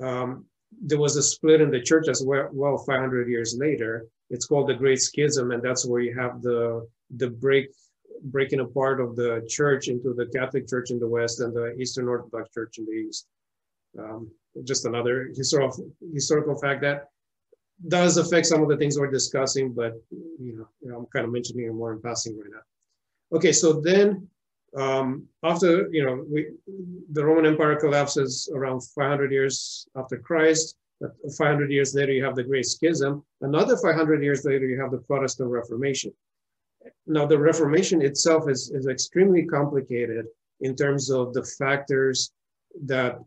Um, 0.02 0.44
there 0.82 0.98
was 0.98 1.16
a 1.16 1.22
split 1.22 1.60
in 1.60 1.70
the 1.70 1.80
church 1.80 2.08
as 2.08 2.22
well, 2.24 2.48
well 2.52 2.78
500 2.78 3.28
years 3.28 3.56
later. 3.58 4.06
It's 4.30 4.46
called 4.46 4.68
the 4.68 4.74
Great 4.74 5.00
Schism, 5.00 5.52
and 5.52 5.62
that's 5.62 5.86
where 5.86 6.00
you 6.00 6.18
have 6.18 6.42
the 6.42 6.86
the 7.16 7.30
break 7.30 7.68
breaking 8.24 8.60
apart 8.60 9.00
of 9.00 9.14
the 9.14 9.46
church 9.48 9.88
into 9.88 10.12
the 10.14 10.26
Catholic 10.26 10.68
Church 10.68 10.90
in 10.90 10.98
the 10.98 11.08
West 11.08 11.40
and 11.40 11.54
the 11.54 11.74
Eastern 11.76 12.08
Orthodox 12.08 12.50
Church 12.52 12.78
in 12.78 12.86
the 12.86 12.92
East. 12.92 13.26
Um, 13.98 14.30
just 14.64 14.84
another 14.84 15.30
historical 15.34 15.90
historical 16.12 16.58
fact 16.58 16.80
that 16.82 17.08
does 17.88 18.16
affect 18.16 18.46
some 18.46 18.62
of 18.62 18.68
the 18.68 18.76
things 18.76 18.98
we're 18.98 19.10
discussing, 19.10 19.72
but 19.72 19.92
you 20.10 20.56
know, 20.56 20.68
you 20.80 20.90
know 20.90 20.98
I'm 20.98 21.06
kind 21.06 21.24
of 21.24 21.32
mentioning 21.32 21.66
it 21.66 21.72
more 21.72 21.92
in 21.92 22.00
passing 22.00 22.38
right 22.38 22.50
now. 22.50 23.36
Okay, 23.36 23.52
so 23.52 23.80
then 23.80 24.28
um, 24.76 25.26
after 25.42 25.88
you 25.92 26.04
know 26.04 26.24
we, 26.30 26.48
the 27.12 27.24
Roman 27.24 27.46
Empire 27.46 27.76
collapses 27.76 28.50
around 28.54 28.80
500 28.80 29.32
years 29.32 29.86
after 29.96 30.18
Christ. 30.18 30.76
500 31.36 31.70
years 31.70 31.94
later, 31.94 32.12
you 32.12 32.24
have 32.24 32.36
the 32.36 32.42
Great 32.42 32.64
Schism. 32.64 33.22
Another 33.42 33.76
500 33.76 34.22
years 34.22 34.46
later, 34.46 34.66
you 34.66 34.80
have 34.80 34.90
the 34.90 34.98
Protestant 34.98 35.50
Reformation. 35.50 36.10
Now, 37.06 37.26
the 37.26 37.38
Reformation 37.38 38.00
itself 38.00 38.48
is, 38.48 38.70
is 38.70 38.86
extremely 38.86 39.44
complicated 39.44 40.26
in 40.60 40.74
terms 40.74 41.10
of 41.10 41.34
the 41.34 41.44
factors 41.58 42.32
that 42.84 43.18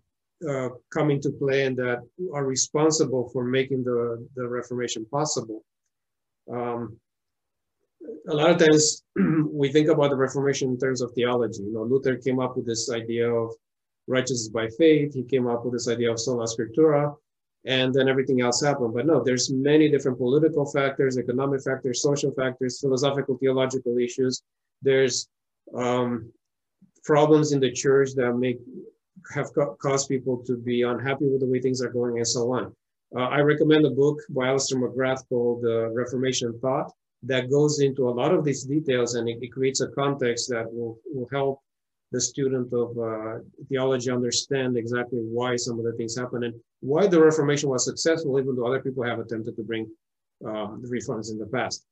uh, 0.48 0.70
come 0.92 1.12
into 1.12 1.30
play 1.32 1.66
and 1.66 1.78
that 1.78 2.00
are 2.34 2.46
responsible 2.46 3.30
for 3.30 3.44
making 3.44 3.84
the, 3.84 4.28
the 4.36 4.48
Reformation 4.48 5.06
possible. 5.06 5.64
Um, 6.52 6.98
a 8.28 8.34
lot 8.34 8.50
of 8.50 8.58
times 8.58 9.04
we 9.52 9.72
think 9.72 9.90
about 9.90 10.10
the 10.10 10.16
Reformation 10.16 10.70
in 10.70 10.80
terms 10.80 11.02
of 11.02 11.12
theology. 11.14 11.64
You 11.64 11.74
know, 11.74 11.84
Luther 11.84 12.16
came 12.16 12.40
up 12.40 12.56
with 12.56 12.66
this 12.66 12.92
idea 12.92 13.32
of 13.32 13.54
righteousness 14.08 14.50
by 14.50 14.68
faith. 14.78 15.14
He 15.14 15.24
came 15.24 15.48
up 15.48 15.64
with 15.64 15.74
this 15.74 15.88
idea 15.88 16.12
of 16.12 16.20
sola 16.20 16.46
scriptura, 16.46 17.16
and 17.66 17.94
then 17.94 18.08
everything 18.08 18.42
else 18.42 18.62
happened. 18.62 18.94
But 18.94 19.06
no, 19.06 19.24
there's 19.24 19.52
many 19.52 19.90
different 19.90 20.18
political 20.18 20.66
factors, 20.66 21.18
economic 21.18 21.64
factors, 21.64 22.02
social 22.02 22.32
factors, 22.32 22.80
philosophical, 22.80 23.38
theological 23.38 23.98
issues. 23.98 24.42
There's 24.82 25.28
um, 25.76 26.32
problems 27.04 27.52
in 27.52 27.60
the 27.60 27.72
church 27.72 28.14
that 28.16 28.34
make 28.34 28.60
have 29.34 29.50
caused 29.80 30.08
people 30.08 30.38
to 30.46 30.58
be 30.58 30.84
unhappy 30.84 31.28
with 31.28 31.42
the 31.42 31.46
way 31.46 31.60
things 31.60 31.82
are 31.82 31.90
going 31.90 32.18
and 32.18 32.28
so 32.28 32.54
on. 32.54 32.74
Uh, 33.16 33.24
I 33.24 33.40
recommend 33.42 33.86
a 33.86 33.90
book 33.90 34.18
by 34.30 34.48
Alister 34.48 34.78
McGrath 34.78 35.28
called 35.28 35.66
uh, 35.66 35.90
Reformation 35.90 36.58
Thought 36.60 36.92
that 37.24 37.50
goes 37.50 37.82
into 37.82 38.08
a 38.08 38.12
lot 38.12 38.34
of 38.34 38.46
these 38.46 38.64
details 38.64 39.16
and 39.16 39.28
it, 39.28 39.40
it 39.42 39.52
creates 39.52 39.82
a 39.82 39.90
context 39.90 40.50
that 40.50 40.72
will, 40.72 40.98
will 41.14 41.28
help 41.32 41.62
the 42.12 42.22
student 42.22 42.74
of 42.74 42.98
uh, 42.98 43.40
theology 43.68 44.10
understand 44.10 44.78
exactly 44.78 45.20
why 45.20 45.56
some 45.56 45.78
of 45.78 45.86
the 45.86 45.94
things 45.94 46.18
happen 46.18 46.44
and 46.44 46.56
why 46.80 47.06
the 47.06 47.22
Reformation 47.22 47.70
was 47.70 47.86
successful, 47.86 48.40
even 48.40 48.56
though 48.56 48.66
other 48.66 48.82
people 48.82 49.04
have 49.04 49.20
attempted 49.20 49.56
to 49.56 49.64
bring 49.64 49.86
uh, 50.48 50.76
the 50.82 50.88
reforms 50.88 51.30
in 51.30 51.38
the 51.38 51.46
past. 51.46 51.86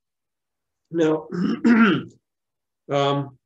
Now, 0.90 1.28
um, 2.90 3.38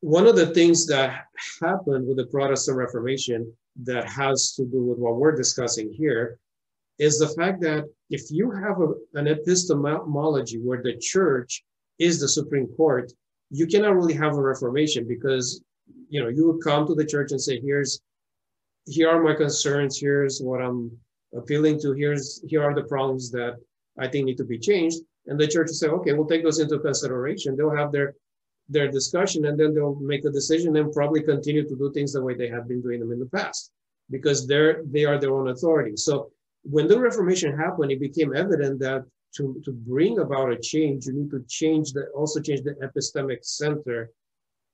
one 0.00 0.26
of 0.26 0.36
the 0.36 0.46
things 0.54 0.86
that 0.86 1.24
happened 1.60 2.06
with 2.06 2.16
the 2.16 2.26
Protestant 2.26 2.78
Reformation 2.78 3.52
that 3.82 4.08
has 4.08 4.54
to 4.54 4.64
do 4.64 4.82
with 4.84 4.98
what 4.98 5.16
we're 5.16 5.34
discussing 5.34 5.92
here 5.92 6.38
is 6.98 7.18
the 7.18 7.28
fact 7.28 7.60
that 7.62 7.84
if 8.10 8.30
you 8.30 8.50
have 8.50 8.80
a, 8.80 8.94
an 9.18 9.26
epistemology 9.26 10.58
where 10.58 10.82
the 10.82 10.96
church 10.98 11.64
is 11.98 12.20
the 12.20 12.28
Supreme 12.28 12.68
Court, 12.76 13.12
you 13.50 13.66
cannot 13.66 13.94
really 13.94 14.14
have 14.14 14.34
a 14.34 14.40
reformation 14.40 15.06
because 15.06 15.62
you 16.08 16.22
know 16.22 16.28
you 16.28 16.46
would 16.50 16.62
come 16.62 16.86
to 16.86 16.94
the 16.94 17.06
church 17.06 17.32
and 17.32 17.40
say, 17.40 17.60
here's 17.60 18.00
here 18.86 19.08
are 19.08 19.22
my 19.22 19.34
concerns, 19.34 19.98
here's 19.98 20.40
what 20.40 20.60
I'm 20.60 20.90
appealing 21.34 21.80
to, 21.80 21.92
here's 21.92 22.42
here 22.46 22.62
are 22.62 22.74
the 22.74 22.84
problems 22.84 23.30
that 23.32 23.56
I 23.98 24.08
think 24.08 24.26
need 24.26 24.36
to 24.38 24.44
be 24.44 24.58
changed. 24.58 24.98
And 25.26 25.40
the 25.40 25.48
church 25.48 25.68
will 25.68 25.74
say, 25.74 25.88
okay, 25.88 26.12
we'll 26.12 26.26
take 26.26 26.42
those 26.42 26.58
into 26.58 26.78
consideration. 26.78 27.56
They'll 27.56 27.74
have 27.74 27.92
their 27.92 28.14
their 28.68 28.90
discussion 28.90 29.44
and 29.46 29.58
then 29.58 29.74
they'll 29.74 29.96
make 29.96 30.24
a 30.24 30.30
decision 30.30 30.76
and 30.76 30.92
probably 30.92 31.22
continue 31.22 31.68
to 31.68 31.76
do 31.76 31.92
things 31.92 32.12
the 32.12 32.22
way 32.22 32.34
they 32.34 32.48
have 32.48 32.66
been 32.66 32.80
doing 32.80 33.00
them 33.00 33.12
in 33.12 33.18
the 33.18 33.26
past 33.26 33.70
because 34.10 34.46
they're 34.46 34.82
they 34.86 35.04
are 35.04 35.18
their 35.18 35.34
own 35.34 35.48
authority. 35.48 35.96
So 35.96 36.30
when 36.64 36.88
the 36.88 36.98
Reformation 36.98 37.56
happened, 37.56 37.92
it 37.92 38.00
became 38.00 38.34
evident 38.34 38.80
that 38.80 39.04
to, 39.36 39.60
to 39.64 39.72
bring 39.72 40.18
about 40.18 40.52
a 40.52 40.58
change, 40.58 41.06
you 41.06 41.12
need 41.12 41.30
to 41.30 41.44
change 41.48 41.92
the 41.92 42.06
also 42.14 42.40
change 42.40 42.62
the 42.62 42.74
epistemic 42.86 43.44
center 43.44 44.10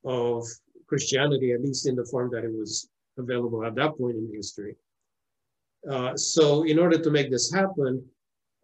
of 0.04 0.44
Christianity, 0.87 1.52
at 1.52 1.62
least 1.62 1.87
in 1.87 1.97
the 1.97 2.04
form 2.04 2.30
that 2.32 2.44
it 2.44 2.52
was 2.52 2.88
available 3.18 3.64
at 3.64 3.75
that 3.75 3.97
point 3.97 4.16
in 4.16 4.30
history. 4.32 4.76
Uh, 5.90 6.16
so 6.16 6.64
in 6.64 6.78
order 6.78 6.99
to 6.99 7.11
make 7.11 7.30
this 7.30 7.52
happen, 7.52 8.04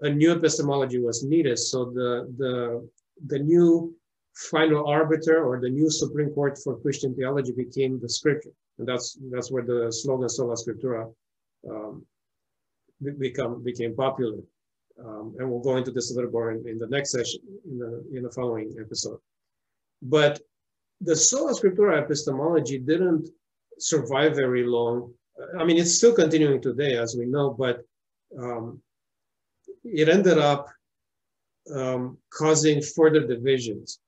a 0.01 0.11
new 0.11 0.33
epistemology 0.33 0.99
was 0.99 1.25
needed. 1.25 1.59
So 1.59 1.87
the, 1.87 2.33
the, 2.37 2.89
the 3.29 3.39
new 3.39 3.95
final 4.35 4.87
arbiter 4.87 5.45
or 5.45 5.61
the 5.61 5.71
new 5.71 5.91
Supreme 5.91 6.31
Court 6.31 6.59
for 6.63 6.79
Christian 6.81 7.15
theology 7.15 7.53
became 7.53 7.99
the 7.99 8.09
scripture. 8.09 8.51
And 8.79 8.87
that's, 8.87 9.19
that's 9.33 9.51
where 9.51 9.65
the 9.65 9.91
slogan 9.91 10.29
Sola 10.29 10.55
Scriptura 10.55 11.11
um, 11.71 12.05
become 13.19 13.63
became 13.63 13.95
popular. 13.95 14.39
Um, 15.05 15.35
and 15.39 15.51
we'll 15.51 15.61
go 15.61 15.77
into 15.77 15.91
this 15.91 16.11
a 16.11 16.15
little 16.15 16.31
more 16.31 16.53
in, 16.53 16.67
in, 16.67 16.79
the 16.79 16.87
next 16.87 17.11
session, 17.11 17.41
in 17.71 17.79
the, 17.79 18.03
in 18.17 18.23
the 18.23 18.31
following 18.31 18.75
episode. 18.81 19.19
But 20.01 20.41
the 21.03 21.15
sola 21.15 21.53
scriptura 21.53 22.03
epistemology 22.03 22.79
didn't 22.79 23.29
survive 23.79 24.35
very 24.35 24.67
long. 24.67 25.13
I 25.59 25.65
mean, 25.65 25.77
it's 25.77 25.97
still 25.97 26.15
continuing 26.15 26.63
today, 26.63 26.97
as 26.97 27.15
we 27.15 27.27
know, 27.27 27.51
but 27.51 27.83
um, 28.41 28.81
it 29.85 30.09
ended 30.09 30.39
up 30.39 30.67
um, 31.75 32.17
causing 32.33 32.81
further 32.81 33.27
divisions 33.27 33.99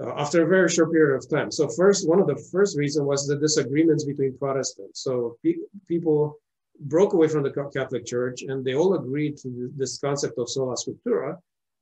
uh, 0.00 0.14
after 0.16 0.44
a 0.44 0.48
very 0.48 0.68
short 0.68 0.92
period 0.92 1.16
of 1.16 1.28
time. 1.28 1.50
So 1.50 1.68
first, 1.68 2.08
one 2.08 2.20
of 2.20 2.26
the 2.26 2.40
first 2.52 2.78
reasons 2.78 3.06
was 3.06 3.26
the 3.26 3.36
disagreements 3.36 4.04
between 4.04 4.38
Protestants. 4.38 5.02
So 5.02 5.36
pe 5.42 5.56
people 5.88 6.36
broke 6.80 7.12
away 7.12 7.28
from 7.28 7.42
the 7.42 7.70
Catholic 7.72 8.06
Church 8.06 8.42
and 8.42 8.64
they 8.64 8.74
all 8.74 8.94
agreed 8.94 9.36
to 9.38 9.70
this 9.76 9.98
concept 9.98 10.38
of 10.38 10.48
sola 10.48 10.74
scriptura, 10.74 11.36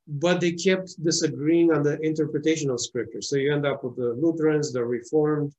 but 0.07 0.41
they 0.41 0.53
kept 0.53 1.03
disagreeing 1.03 1.73
on 1.73 1.83
the 1.83 2.01
interpretation 2.01 2.71
of 2.71 2.81
scripture. 2.81 3.23
So 3.23 3.37
you 3.37 3.53
end 3.53 3.67
up 3.67 3.85
with 3.85 3.97
the 3.97 4.15
Lutherans, 4.21 4.73
the 4.73 4.85
Reformed 4.85 5.53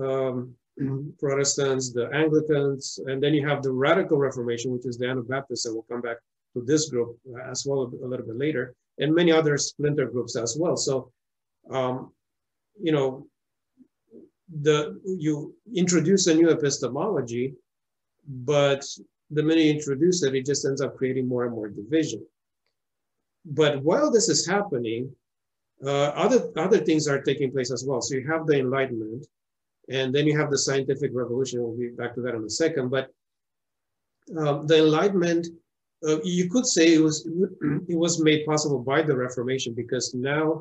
um, 0.00 0.54
Protestants, 1.18 1.92
the 1.92 2.08
Anglicans, 2.12 3.00
and 3.06 3.22
then 3.22 3.34
you 3.34 3.46
have 3.46 3.62
the 3.62 3.72
Radical 3.72 4.18
Reformation, 4.18 4.70
which 4.70 4.86
is 4.86 4.98
the 4.98 5.08
Anabaptists, 5.08 5.66
and 5.66 5.74
we'll 5.74 5.86
come 5.90 6.00
back 6.00 6.18
to 6.54 6.62
this 6.62 6.88
group 6.88 7.18
as 7.46 7.66
well 7.66 7.82
a, 7.82 8.06
little 8.06 8.26
bit 8.26 8.36
later, 8.36 8.74
and 8.98 9.14
many 9.14 9.32
other 9.32 9.58
splinter 9.58 10.06
groups 10.06 10.36
as 10.36 10.56
well. 10.58 10.76
So, 10.76 11.10
um, 11.70 12.12
you 12.80 12.92
know, 12.92 13.26
the 14.62 14.98
you 15.04 15.54
introduce 15.74 16.26
a 16.26 16.34
new 16.34 16.48
epistemology 16.48 17.54
but 18.28 18.84
the 19.30 19.42
minute 19.42 19.64
you 19.64 19.72
introduce 19.72 20.22
it, 20.22 20.34
it 20.34 20.46
just 20.46 20.66
ends 20.66 20.80
up 20.80 20.96
creating 20.96 21.26
more 21.26 21.44
and 21.44 21.54
more 21.54 21.68
division. 21.68 22.24
But 23.44 23.82
while 23.82 24.10
this 24.10 24.28
is 24.28 24.46
happening, 24.46 25.10
uh, 25.84 26.08
other, 26.08 26.50
other 26.56 26.78
things 26.78 27.08
are 27.08 27.22
taking 27.22 27.50
place 27.50 27.70
as 27.70 27.84
well. 27.86 28.02
So 28.02 28.14
you 28.14 28.26
have 28.26 28.46
the 28.46 28.58
Enlightenment, 28.58 29.26
and 29.88 30.14
then 30.14 30.26
you 30.26 30.36
have 30.38 30.50
the 30.50 30.58
scientific 30.58 31.12
revolution. 31.14 31.62
We'll 31.62 31.76
be 31.76 31.88
back 31.88 32.14
to 32.14 32.20
that 32.22 32.34
in 32.34 32.44
a 32.44 32.50
second. 32.50 32.90
But 32.90 33.10
um, 34.36 34.66
the 34.66 34.78
Enlightenment, 34.78 35.48
uh, 36.06 36.20
you 36.22 36.50
could 36.50 36.66
say 36.66 36.94
it 36.94 37.02
was 37.02 37.26
it 37.88 37.96
was 37.96 38.22
made 38.22 38.44
possible 38.44 38.80
by 38.80 39.02
the 39.02 39.16
Reformation 39.16 39.72
because 39.72 40.14
now 40.14 40.60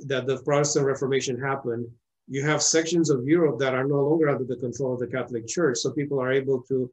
that 0.00 0.26
the 0.26 0.38
Protestant 0.42 0.86
Reformation 0.86 1.38
happened, 1.38 1.86
you 2.28 2.42
have 2.42 2.62
sections 2.62 3.10
of 3.10 3.26
Europe 3.26 3.58
that 3.58 3.74
are 3.74 3.84
no 3.84 4.00
longer 4.00 4.30
under 4.30 4.44
the 4.44 4.56
control 4.56 4.94
of 4.94 5.00
the 5.00 5.06
Catholic 5.06 5.46
Church. 5.46 5.78
So 5.78 5.90
people 5.90 6.20
are 6.20 6.32
able 6.32 6.62
to 6.62 6.90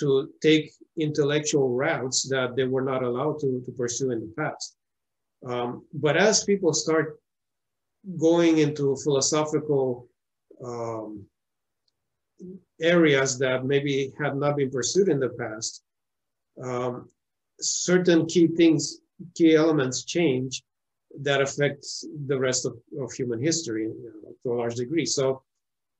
to 0.00 0.30
take 0.42 0.72
intellectual 0.98 1.70
routes 1.70 2.28
that 2.28 2.56
they 2.56 2.64
were 2.64 2.82
not 2.82 3.02
allowed 3.02 3.38
to, 3.40 3.62
to 3.64 3.72
pursue 3.72 4.10
in 4.10 4.20
the 4.20 4.32
past. 4.36 4.76
Um, 5.46 5.84
but 5.94 6.16
as 6.16 6.44
people 6.44 6.72
start 6.72 7.18
going 8.18 8.58
into 8.58 8.96
philosophical 9.04 10.08
um, 10.64 11.24
areas 12.80 13.38
that 13.38 13.64
maybe 13.64 14.12
have 14.18 14.36
not 14.36 14.56
been 14.56 14.70
pursued 14.70 15.08
in 15.08 15.20
the 15.20 15.30
past, 15.30 15.82
um, 16.62 17.08
certain 17.60 18.26
key 18.26 18.46
things, 18.48 19.00
key 19.34 19.54
elements 19.54 20.04
change 20.04 20.62
that 21.22 21.40
affect 21.40 21.86
the 22.26 22.38
rest 22.38 22.64
of, 22.66 22.76
of 23.00 23.12
human 23.12 23.42
history 23.42 23.84
you 23.84 24.12
know, 24.22 24.32
to 24.42 24.52
a 24.52 24.58
large 24.58 24.76
degree. 24.76 25.06
So 25.06 25.42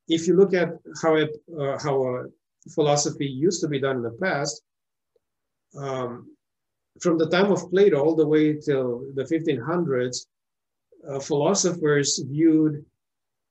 if 0.08 0.26
you 0.26 0.36
look 0.36 0.54
at 0.54 0.70
how 1.02 1.16
it, 1.16 1.36
uh, 1.58 1.78
how 1.78 2.02
a 2.04 2.26
philosophy 2.68 3.26
used 3.26 3.60
to 3.62 3.68
be 3.68 3.80
done 3.80 3.96
in 3.96 4.02
the 4.02 4.16
past, 4.22 4.62
um, 5.76 6.34
from 7.00 7.18
the 7.18 7.28
time 7.28 7.50
of 7.50 7.70
Plato 7.70 8.02
all 8.02 8.14
the 8.14 8.26
way 8.26 8.54
till 8.54 9.06
the 9.14 9.24
1500s, 9.24 10.26
uh, 11.08 11.18
philosophers 11.18 12.18
viewed 12.28 12.84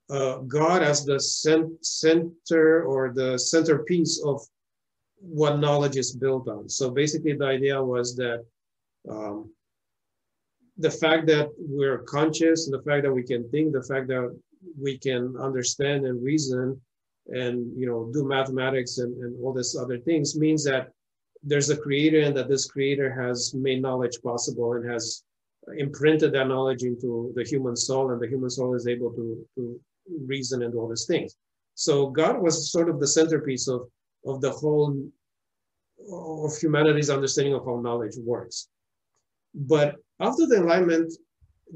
uh, 0.10 0.38
God 0.40 0.84
as 0.84 1.06
the 1.06 1.20
cent- 1.20 1.84
center 1.86 2.84
or 2.84 3.14
the 3.14 3.38
centerpiece 3.38 4.22
of 4.24 4.42
what 5.20 5.60
knowledge 5.60 5.98
is 5.98 6.16
built 6.16 6.48
on. 6.48 6.70
So 6.70 6.90
basically, 6.90 7.34
the 7.34 7.46
idea 7.46 7.84
was 7.84 8.16
that 8.16 8.46
um, 9.10 9.52
the 10.78 10.90
fact 10.92 11.28
that 11.28 11.50
we're 11.58 12.00
conscious, 12.00 12.70
the 12.70 12.82
fact 12.82 13.04
that 13.04 13.14
we 13.14 13.24
can 13.24 13.50
think, 13.50 13.74
the 13.74 13.84
fact 13.84 14.08
that 14.08 14.36
we 14.80 14.98
can 14.98 15.36
understand 15.38 16.06
and 16.06 16.24
reason 16.24 16.80
and 17.32 17.72
you 17.78 17.86
know 17.86 18.10
do 18.14 18.28
mathematics 18.28 18.98
and, 18.98 19.16
and 19.24 19.44
all 19.44 19.54
this 19.54 19.78
other 19.78 19.98
things 20.00 20.38
means 20.38 20.64
that 20.64 20.92
there's 21.44 21.70
a 21.70 21.78
creator 21.78 22.22
and 22.22 22.36
that 22.36 22.50
this 22.50 22.70
creator 22.70 23.10
has 23.12 23.54
made 23.54 23.82
knowledge 23.82 24.18
possible 24.24 24.74
and 24.74 24.90
has 24.90 25.24
imprinted 25.78 26.34
that 26.34 26.48
knowledge 26.48 26.84
into 26.84 27.32
the 27.36 27.44
human 27.44 27.76
soul 27.76 28.12
and 28.12 28.22
the 28.22 28.28
human 28.28 28.50
soul 28.50 28.74
is 28.76 28.88
able 28.88 29.12
to, 29.12 29.46
to 29.56 29.80
reason 30.26 30.64
and 30.64 30.74
all 30.76 30.90
these 30.90 31.06
things. 31.06 31.36
So 31.76 32.10
god 32.10 32.42
was 32.42 32.72
sort 32.72 32.90
of 32.90 33.00
the 33.00 33.08
centerpiece 33.08 33.68
of 33.68 33.82
of 34.26 34.42
the 34.42 34.52
whole 34.52 35.10
of 36.12 36.58
humanity's 36.58 37.10
understanding 37.10 37.54
of 37.54 37.66
how 37.66 37.80
knowledge 37.80 38.16
works. 38.18 38.70
But 39.54 39.96
after 40.20 40.46
the 40.46 40.58
enlightenment 40.58 41.14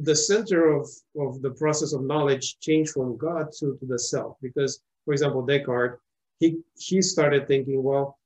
the 0.02 0.16
center 0.16 0.72
of, 0.72 0.90
of 1.20 1.42
the 1.42 1.52
process 1.52 1.94
of 1.94 2.04
knowledge 2.04 2.58
changed 2.60 2.92
from 2.92 3.18
god 3.18 3.48
to, 3.60 3.78
to 3.80 3.86
the 3.86 4.00
self 4.00 4.38
because 4.42 4.82
for 5.06 5.14
example 5.14 5.46
descartes 5.46 6.00
he 6.40 6.58
he 6.78 7.02
started 7.02 7.48
thinking 7.48 7.82
well 7.84 8.18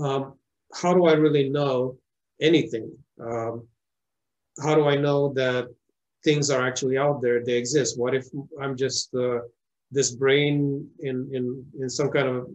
um, 0.00 0.34
how 0.74 0.94
do 0.94 1.06
i 1.06 1.12
really 1.12 1.48
know 1.48 1.96
anything 2.40 2.90
um, 3.20 3.66
how 4.60 4.74
do 4.74 4.86
I 4.86 4.96
know 4.96 5.32
that 5.34 5.68
things 6.24 6.50
are 6.50 6.66
actually 6.66 6.98
out 6.98 7.22
there? 7.22 7.44
They 7.44 7.54
exist. 7.56 7.98
What 7.98 8.14
if 8.14 8.26
I'm 8.60 8.76
just 8.76 9.14
uh, 9.14 9.40
this 9.90 10.10
brain 10.12 10.88
in 11.00 11.28
in 11.32 11.64
in 11.80 11.88
some 11.88 12.10
kind 12.10 12.28
of 12.28 12.48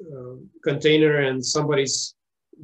uh, 0.00 0.36
container 0.62 1.22
and 1.22 1.44
somebody's 1.44 2.14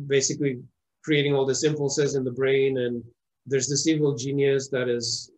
basically 0.07 0.61
creating 1.05 1.35
all 1.35 1.47
these 1.47 1.65
impulses 1.65 2.15
in 2.15 2.25
the 2.25 2.33
brain 2.33 2.79
and 2.79 3.03
there's 3.47 3.69
this 3.69 3.87
evil 3.87 4.15
genius 4.15 4.69
that 4.69 4.89
is 4.89 5.31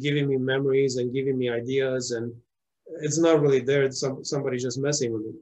giving 0.00 0.28
me 0.28 0.36
memories 0.36 0.96
and 0.96 1.14
giving 1.14 1.38
me 1.38 1.48
ideas 1.48 2.10
and 2.10 2.32
it's 3.00 3.18
not 3.18 3.40
really 3.40 3.60
there 3.60 3.82
it's 3.82 4.00
some, 4.00 4.24
somebody's 4.24 4.62
just 4.62 4.78
messing 4.78 5.12
with 5.12 5.22
it 5.26 5.34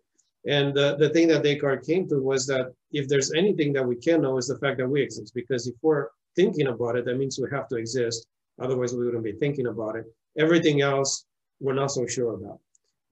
and 0.47 0.77
uh, 0.79 0.97
the 0.97 1.11
thing 1.11 1.29
that 1.29 1.43
descartes 1.43 1.87
came 1.87 2.09
to 2.09 2.23
was 2.23 2.47
that 2.47 2.73
if 2.93 3.09
there's 3.09 3.33
anything 3.33 3.73
that 3.75 3.87
we 3.87 3.97
can 3.97 4.23
know 4.23 4.39
is 4.39 4.47
the 4.47 4.59
fact 4.59 4.79
that 4.79 4.89
we 4.89 5.03
exist 5.03 5.33
because 5.35 5.67
if 5.67 5.75
we're 5.83 6.09
thinking 6.37 6.69
about 6.69 6.97
it, 6.97 7.05
that 7.05 7.19
means 7.19 7.39
we 7.39 7.49
have 7.51 7.69
to 7.69 7.77
exist. 7.77 8.27
Otherwise, 8.61 8.95
we 8.95 9.05
wouldn't 9.05 9.25
be 9.25 9.33
thinking 9.33 9.67
about 9.67 9.97
it. 9.97 10.05
Everything 10.39 10.81
else, 10.81 11.27
we're 11.61 11.75
not 11.75 11.91
so 11.91 12.07
sure 12.07 12.35
about. 12.35 12.61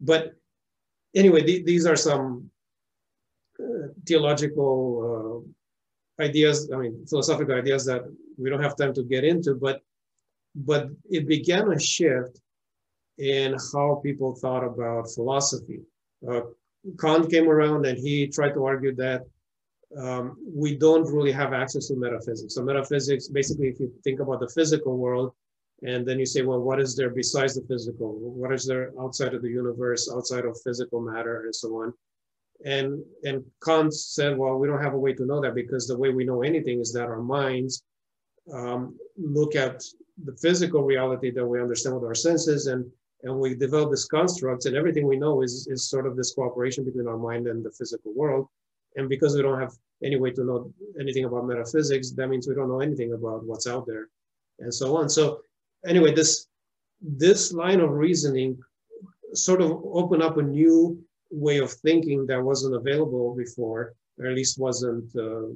But 0.00 0.34
anyway, 1.14 1.42
th 1.42 1.64
these 1.70 1.84
are 1.90 1.98
some 2.10 2.26
uh, 3.62 3.88
theological 4.08 4.72
uh, 5.08 5.38
ideas, 6.26 6.56
I 6.74 6.76
mean, 6.82 6.94
philosophical 7.10 7.54
ideas 7.62 7.82
that 7.90 8.02
we 8.40 8.50
don't 8.50 8.66
have 8.66 8.76
time 8.76 8.94
to 8.94 9.02
get 9.14 9.24
into, 9.24 9.50
but, 9.66 9.76
but 10.54 10.82
it 11.16 11.24
began 11.26 11.64
a 11.72 11.78
shift 11.94 12.34
in 13.18 13.56
how 13.72 14.00
people 14.02 14.34
thought 14.34 14.64
about 14.64 15.10
philosophy. 15.14 15.80
Uh, 16.28 16.42
Kant 17.00 17.30
came 17.30 17.48
around 17.48 17.86
and 17.86 17.98
he 17.98 18.26
tried 18.26 18.54
to 18.54 18.64
argue 18.64 18.94
that 18.94 19.22
um, 19.98 20.36
we 20.44 20.76
don't 20.76 21.10
really 21.12 21.32
have 21.32 21.52
access 21.52 21.88
to 21.88 21.96
metaphysics. 21.96 22.54
So 22.54 22.62
metaphysics, 22.62 23.28
basically, 23.28 23.68
if 23.68 23.80
you 23.80 23.92
think 24.04 24.20
about 24.20 24.40
the 24.40 24.48
physical 24.48 24.96
world, 24.96 25.32
and 25.82 26.06
then 26.06 26.18
you 26.18 26.26
say, 26.26 26.42
well, 26.42 26.60
what 26.60 26.80
is 26.80 26.96
there 26.96 27.10
besides 27.10 27.54
the 27.54 27.66
physical? 27.68 28.12
What 28.12 28.52
is 28.52 28.66
there 28.66 28.92
outside 28.98 29.34
of 29.34 29.42
the 29.42 29.50
universe, 29.50 30.10
outside 30.12 30.44
of 30.44 30.58
physical 30.64 31.00
matter, 31.00 31.44
and 31.44 31.54
so 31.54 31.82
on? 31.82 31.92
And 32.64 33.04
and 33.24 33.44
Kant 33.62 33.92
said, 33.92 34.38
well, 34.38 34.56
we 34.56 34.66
don't 34.66 34.82
have 34.82 34.94
a 34.94 34.98
way 34.98 35.12
to 35.12 35.26
know 35.26 35.40
that 35.42 35.54
because 35.54 35.86
the 35.86 35.96
way 35.96 36.10
we 36.10 36.24
know 36.24 36.42
anything 36.42 36.80
is 36.80 36.92
that 36.94 37.08
our 37.08 37.22
minds 37.22 37.82
um, 38.52 38.98
look 39.18 39.54
at 39.54 39.82
the 40.24 40.34
physical 40.36 40.82
reality 40.82 41.30
that 41.30 41.46
we 41.46 41.60
understand 41.60 41.94
with 41.94 42.04
our 42.04 42.14
senses, 42.14 42.66
and 42.66 42.90
and 43.22 43.38
we 43.38 43.54
develop 43.54 43.90
this 43.90 44.06
constructs, 44.06 44.66
and 44.66 44.76
everything 44.76 45.06
we 45.06 45.18
know 45.18 45.42
is 45.42 45.66
is 45.70 45.88
sort 45.88 46.06
of 46.06 46.16
this 46.16 46.34
cooperation 46.34 46.84
between 46.84 47.08
our 47.08 47.18
mind 47.18 47.46
and 47.46 47.64
the 47.64 47.70
physical 47.70 48.12
world. 48.14 48.46
And 48.96 49.08
because 49.08 49.34
we 49.34 49.42
don't 49.42 49.60
have 49.60 49.74
any 50.02 50.16
way 50.16 50.30
to 50.32 50.44
know 50.44 50.72
anything 50.98 51.24
about 51.24 51.46
metaphysics, 51.46 52.12
that 52.12 52.28
means 52.28 52.46
we 52.46 52.54
don't 52.54 52.68
know 52.68 52.80
anything 52.80 53.12
about 53.12 53.44
what's 53.44 53.66
out 53.66 53.86
there 53.86 54.08
and 54.58 54.72
so 54.72 54.96
on. 54.96 55.08
So 55.08 55.40
anyway, 55.86 56.14
this, 56.14 56.46
this 57.00 57.52
line 57.52 57.80
of 57.80 57.90
reasoning 57.90 58.58
sort 59.34 59.60
of 59.60 59.70
opened 59.92 60.22
up 60.22 60.38
a 60.38 60.42
new 60.42 61.02
way 61.30 61.58
of 61.58 61.72
thinking 61.72 62.26
that 62.26 62.42
wasn't 62.42 62.74
available 62.74 63.34
before, 63.34 63.94
or 64.18 64.26
at 64.26 64.34
least 64.34 64.58
wasn't 64.58 65.14
uh, 65.16 65.48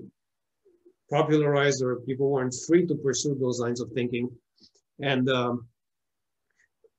popularized 1.10 1.82
or 1.82 1.96
people 1.96 2.30
weren't 2.30 2.54
free 2.66 2.86
to 2.86 2.94
pursue 2.94 3.34
those 3.40 3.60
lines 3.60 3.80
of 3.80 3.90
thinking. 3.92 4.30
And 5.00 5.28
um, 5.30 5.66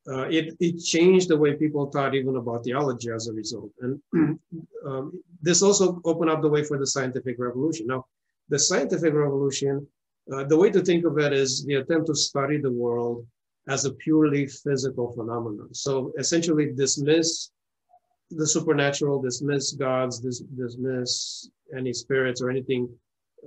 uh, 0.08 0.28
it, 0.30 0.56
it 0.60 0.80
changed 0.80 1.30
the 1.30 1.38
way 1.38 1.54
people 1.54 1.86
thought 1.92 2.16
even 2.16 2.36
about 2.36 2.64
theology 2.64 3.12
as 3.12 3.28
a 3.28 3.34
result. 3.34 3.72
And 3.82 4.02
um, 4.86 5.24
this 5.42 5.62
also 5.62 6.02
opened 6.06 6.32
up 6.32 6.42
the 6.42 6.50
way 6.50 6.64
for 6.64 6.78
the 6.78 6.88
scientific 6.88 7.36
revolution. 7.38 7.88
Now, 7.88 8.06
the 8.50 8.58
scientific 8.58 9.14
revolution, 9.14 9.88
uh, 10.34 10.44
the 10.46 10.58
way 10.58 10.72
to 10.72 10.82
think 10.82 11.06
of 11.06 11.18
it 11.20 11.34
is 11.34 11.64
the 11.66 11.76
attempt 11.76 12.08
to 12.08 12.16
study 12.16 12.58
the 12.58 12.72
world 12.72 13.26
as 13.68 13.86
a 13.86 13.94
purely 13.94 14.48
physical 14.48 15.12
phenomenon. 15.12 15.74
So 15.74 16.12
essentially 16.18 16.74
dismiss 16.74 17.52
the 18.32 18.48
supernatural, 18.48 19.22
dismiss 19.22 19.74
gods, 19.74 20.20
dis- 20.20 20.40
dismiss 20.40 21.50
any 21.78 21.94
spirits 21.94 22.42
or 22.42 22.50
anything 22.50 22.90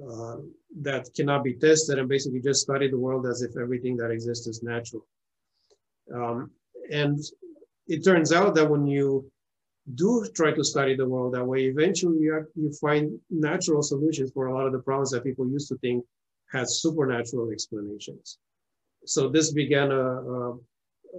uh, 0.09 0.37
that 0.83 1.09
cannot 1.15 1.43
be 1.43 1.55
tested, 1.55 1.99
and 1.99 2.09
basically 2.09 2.41
just 2.41 2.63
study 2.63 2.89
the 2.89 2.99
world 2.99 3.27
as 3.27 3.43
if 3.43 3.57
everything 3.57 3.97
that 3.97 4.11
exists 4.11 4.47
is 4.47 4.63
natural. 4.63 5.07
Um, 6.13 6.51
and 6.91 7.19
it 7.87 8.05
turns 8.05 8.33
out 8.33 8.55
that 8.55 8.69
when 8.69 8.87
you 8.87 9.31
do 9.95 10.27
try 10.35 10.53
to 10.53 10.65
study 10.65 10.97
the 10.97 11.09
world 11.09 11.35
that 11.35 11.45
way, 11.45 11.65
eventually 11.65 12.19
you, 12.19 12.33
have, 12.33 12.47
you 12.55 12.73
find 12.81 13.19
natural 13.31 13.83
solutions 13.83 14.31
for 14.33 14.47
a 14.47 14.55
lot 14.55 14.67
of 14.67 14.73
the 14.73 14.79
problems 14.79 15.11
that 15.11 15.25
people 15.25 15.49
used 15.49 15.69
to 15.69 15.77
think 15.79 16.05
had 16.51 16.69
supernatural 16.69 17.51
explanations. 17.51 18.39
So 19.05 19.29
this 19.29 19.53
began 19.53 19.91
a, 19.91 20.05
a, 20.05 20.59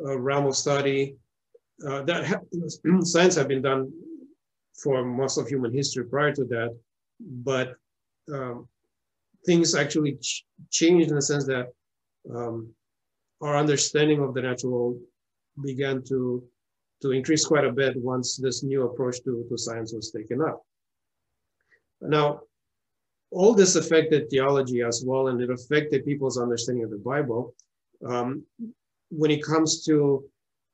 a 0.08 0.18
realm 0.18 0.48
of 0.48 0.56
study 0.56 1.16
uh, 1.86 2.02
that 2.04 2.26
ha- 2.26 2.42
science 3.02 3.36
had 3.36 3.48
been 3.48 3.62
done 3.62 3.92
for 4.82 5.04
most 5.04 5.38
of 5.38 5.48
human 5.48 5.74
history 5.74 6.06
prior 6.06 6.34
to 6.34 6.46
that, 6.46 6.76
but 7.20 7.76
um, 8.34 8.68
things 9.46 9.76
actually 9.76 10.14
ch- 10.22 10.46
changed 10.72 11.10
in 11.10 11.16
the 11.16 11.22
sense 11.22 11.46
that 11.46 11.68
um, 12.34 12.74
our 13.46 13.56
understanding 13.56 14.20
of 14.24 14.34
the 14.34 14.42
natural 14.42 14.72
world 14.72 15.00
began 15.62 16.02
to, 16.02 16.44
to 17.04 17.12
increase 17.12 17.46
quite 17.46 17.64
a 17.64 17.72
bit 17.72 17.96
once 17.98 18.38
this 18.38 18.64
new 18.64 18.82
approach 18.88 19.18
to, 19.24 19.46
to 19.48 19.58
science 19.58 19.94
was 19.94 20.10
taken 20.10 20.42
up. 20.42 20.66
Now, 22.02 22.42
all 23.30 23.54
this 23.54 23.76
affected 23.76 24.30
theology 24.30 24.82
as 24.82 25.04
well, 25.06 25.28
and 25.28 25.40
it 25.42 25.52
affected 25.52 26.06
people's 26.06 26.40
understanding 26.40 26.86
of 26.86 26.90
the 26.90 26.98
Bible. 27.14 27.54
Um, 28.04 28.44
when 29.10 29.30
it 29.30 29.44
comes 29.44 29.86
to, 29.86 30.24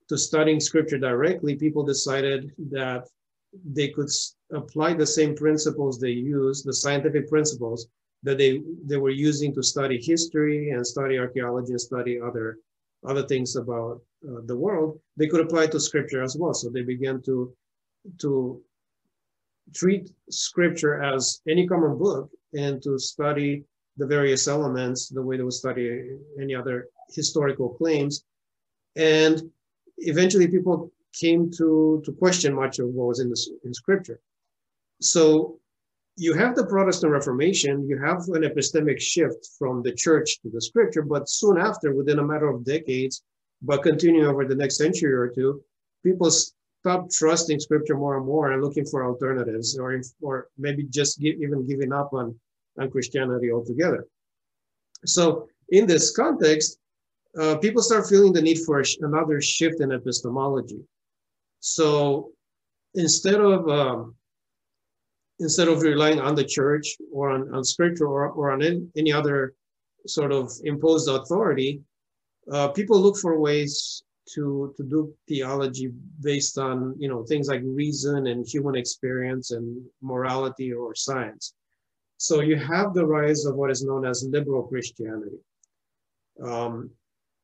to 0.08 0.18
studying 0.18 0.62
scripture 0.62 0.98
directly, 0.98 1.56
people 1.56 1.84
decided 1.84 2.52
that 2.70 3.04
they 3.66 3.90
could 3.90 4.10
apply 4.54 4.94
the 4.94 5.06
same 5.06 5.36
principles 5.36 6.00
they 6.00 6.12
use, 6.12 6.64
the 6.64 6.74
scientific 6.74 7.28
principles, 7.28 7.88
that 8.24 8.38
they, 8.38 8.62
they 8.86 8.98
were 8.98 9.10
using 9.10 9.54
to 9.56 9.64
study 9.64 10.00
history 10.02 10.70
and 10.72 10.86
study 10.86 11.18
archaeology 11.18 11.72
and 11.72 11.82
study 11.82 12.20
other, 12.20 12.58
other 13.06 13.24
things 13.24 13.56
about 13.56 14.02
uh, 14.28 14.42
the 14.46 14.56
world, 14.56 15.00
they 15.18 15.28
could 15.28 15.42
apply 15.42 15.68
to 15.68 15.80
scripture 15.80 16.22
as 16.22 16.36
well. 16.38 16.54
So 16.54 16.70
they 16.70 16.84
began 16.84 17.22
to, 17.24 17.54
to 18.20 18.62
treat 19.74 20.12
scripture 20.30 21.02
as 21.02 21.42
any 21.48 21.68
common 21.68 21.98
book 21.98 22.30
and 22.54 22.82
to 22.84 23.00
study 23.00 23.64
the 23.98 24.06
various 24.06 24.48
elements 24.48 25.10
the 25.10 25.22
way 25.22 25.38
they 25.38 25.44
would 25.44 25.54
study 25.54 26.12
any 26.40 26.54
other 26.56 26.88
historical 27.10 27.70
claims. 27.70 28.24
And 28.96 29.52
eventually 29.98 30.48
people 30.48 30.92
came 31.14 31.52
to, 31.52 32.02
to 32.06 32.12
question 32.14 32.54
much 32.54 32.80
of 32.80 32.88
what 32.88 33.08
was 33.08 33.20
in, 33.20 33.30
the, 33.30 33.40
in 33.64 33.74
scripture. 33.74 34.20
So 35.02 35.60
you 36.22 36.36
have 36.36 36.56
the 36.56 36.68
Protestant 36.68 37.12
Reformation, 37.12 37.88
you 37.90 37.98
have 37.98 38.20
an 38.30 38.44
epistemic 38.44 39.02
shift 39.02 39.50
from 39.58 39.82
the 39.82 39.92
church 39.92 40.40
to 40.42 40.52
the 40.52 40.62
scripture, 40.62 41.02
but 41.02 41.28
soon 41.28 41.58
after, 41.58 41.96
within 41.96 42.20
a 42.20 42.24
matter 42.24 42.48
of 42.48 42.64
decades, 42.64 43.24
but 43.64 43.82
continuing 43.82 44.28
over 44.28 44.46
the 44.46 44.54
next 44.54 44.78
century 44.78 45.14
or 45.14 45.30
two, 45.30 45.64
people 46.04 46.30
stop 46.30 47.10
trusting 47.10 47.60
scripture 47.60 47.98
more 47.98 48.18
and 48.18 48.26
more 48.28 48.52
and 48.52 48.64
looking 48.64 48.86
for 48.86 49.04
alternatives, 49.04 49.80
or, 49.80 50.00
or 50.22 50.48
maybe 50.60 50.84
just 50.84 51.20
give, 51.20 51.42
even 51.42 51.68
giving 51.68 51.92
up 51.92 52.14
on, 52.14 52.40
on 52.80 52.92
Christianity 52.92 53.52
altogether. 53.52 54.06
So, 55.06 55.48
in 55.70 55.88
this 55.88 56.16
context, 56.16 56.78
uh, 57.36 57.56
people 57.58 57.82
start 57.82 58.08
feeling 58.08 58.34
the 58.34 58.44
need 58.44 58.60
for 58.60 58.84
another 59.00 59.42
shift 59.42 59.82
in 59.82 59.92
epistemology. 59.92 60.82
So 61.62 62.32
instead 62.94 63.40
of 63.40 63.70
um, 63.70 64.16
instead 65.42 65.68
of 65.68 65.82
relying 65.82 66.20
on 66.20 66.36
the 66.36 66.46
church 66.46 66.96
or 67.12 67.30
on, 67.32 67.54
on 67.54 67.64
scripture 67.64 68.08
or, 68.08 68.30
or 68.30 68.52
on 68.52 68.62
any, 68.62 68.88
any 68.96 69.12
other 69.12 69.54
sort 70.08 70.32
of 70.32 70.52
imposed 70.64 71.10
authority, 71.10 71.82
uh, 72.52 72.68
people 72.70 73.00
look 73.00 73.18
for 73.18 73.40
ways 73.40 74.04
to 74.34 74.74
to 74.78 74.84
do 74.84 75.14
theology 75.28 75.92
based 76.22 76.58
on 76.58 76.96
you 76.98 77.10
know 77.10 77.24
things 77.24 77.48
like 77.48 77.62
reason 77.64 78.28
and 78.28 78.48
human 78.48 78.76
experience 78.76 79.52
and 79.52 79.84
morality 80.02 80.72
or 80.72 80.96
science. 80.96 81.54
So 82.18 82.42
you 82.42 82.56
have 82.56 82.94
the 82.94 83.06
rise 83.06 83.46
of 83.46 83.56
what 83.56 83.72
is 83.72 83.84
known 83.84 84.06
as 84.06 84.24
liberal 84.24 84.64
Christianity. 84.64 85.42
Um, 86.42 86.92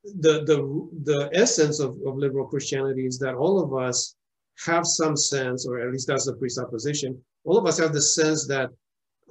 the 0.03 0.43
the 0.45 0.57
the 1.03 1.29
essence 1.33 1.79
of, 1.79 1.97
of 2.05 2.15
liberal 2.15 2.47
Christianity 2.47 3.05
is 3.05 3.17
that 3.19 3.35
all 3.35 3.59
of 3.59 3.73
us 3.73 4.15
have 4.65 4.85
some 4.85 5.15
sense, 5.15 5.67
or 5.67 5.79
at 5.79 5.91
least 5.91 6.07
that's 6.07 6.25
the 6.25 6.33
presupposition. 6.33 7.19
All 7.45 7.57
of 7.57 7.65
us 7.65 7.79
have 7.79 7.93
the 7.93 8.01
sense 8.01 8.47
that 8.47 8.69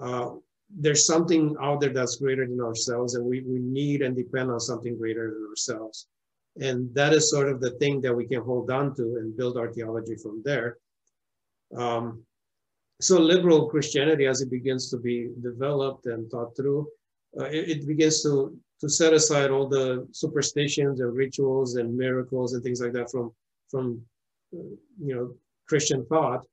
uh, 0.01 0.31
there's 0.71 1.07
something 1.07 1.57
out 1.61 1.81
there 1.81 1.93
that's 1.93 2.17
greater 2.17 2.47
than 2.47 2.61
ourselves, 2.61 3.15
and 3.15 3.25
we, 3.25 3.41
we 3.41 3.59
need 3.59 4.03
and 4.03 4.17
depend 4.17 4.51
on 4.51 4.61
something 4.61 4.97
greater 4.97 5.31
than 5.31 5.47
ourselves. 5.49 6.07
And 6.61 6.95
that 6.95 7.13
is 7.13 7.31
sort 7.31 7.49
of 7.49 7.61
the 7.61 7.73
thing 7.73 8.01
that 8.01 8.15
we 8.15 8.27
can 8.27 8.43
hold 8.43 8.71
on 8.71 8.95
to 8.97 9.17
and 9.17 9.37
build 9.37 9.59
our 9.59 9.73
theology 9.73 10.17
from 10.17 10.43
there. 10.45 10.79
Um, 11.77 12.23
so 13.01 13.21
liberal 13.21 13.69
Christianity, 13.69 14.27
as 14.27 14.41
it 14.41 14.51
begins 14.51 14.91
to 14.91 14.97
be 14.97 15.31
developed 15.43 16.07
and 16.07 16.31
thought 16.31 16.57
through, 16.57 16.89
uh, 17.39 17.45
it, 17.45 17.69
it, 17.69 17.87
begins 17.87 18.23
to 18.23 18.57
to 18.81 18.89
set 18.89 19.13
aside 19.13 19.51
all 19.51 19.69
the 19.69 20.07
superstitions 20.13 21.01
and 21.01 21.15
rituals 21.15 21.77
and 21.77 21.95
miracles 21.95 22.55
and 22.55 22.63
things 22.63 22.81
like 22.81 22.93
that 22.93 23.11
from 23.11 23.33
from 23.71 24.01
you 24.53 24.79
know 24.99 25.35
Christian 25.69 26.05
thought, 26.07 26.45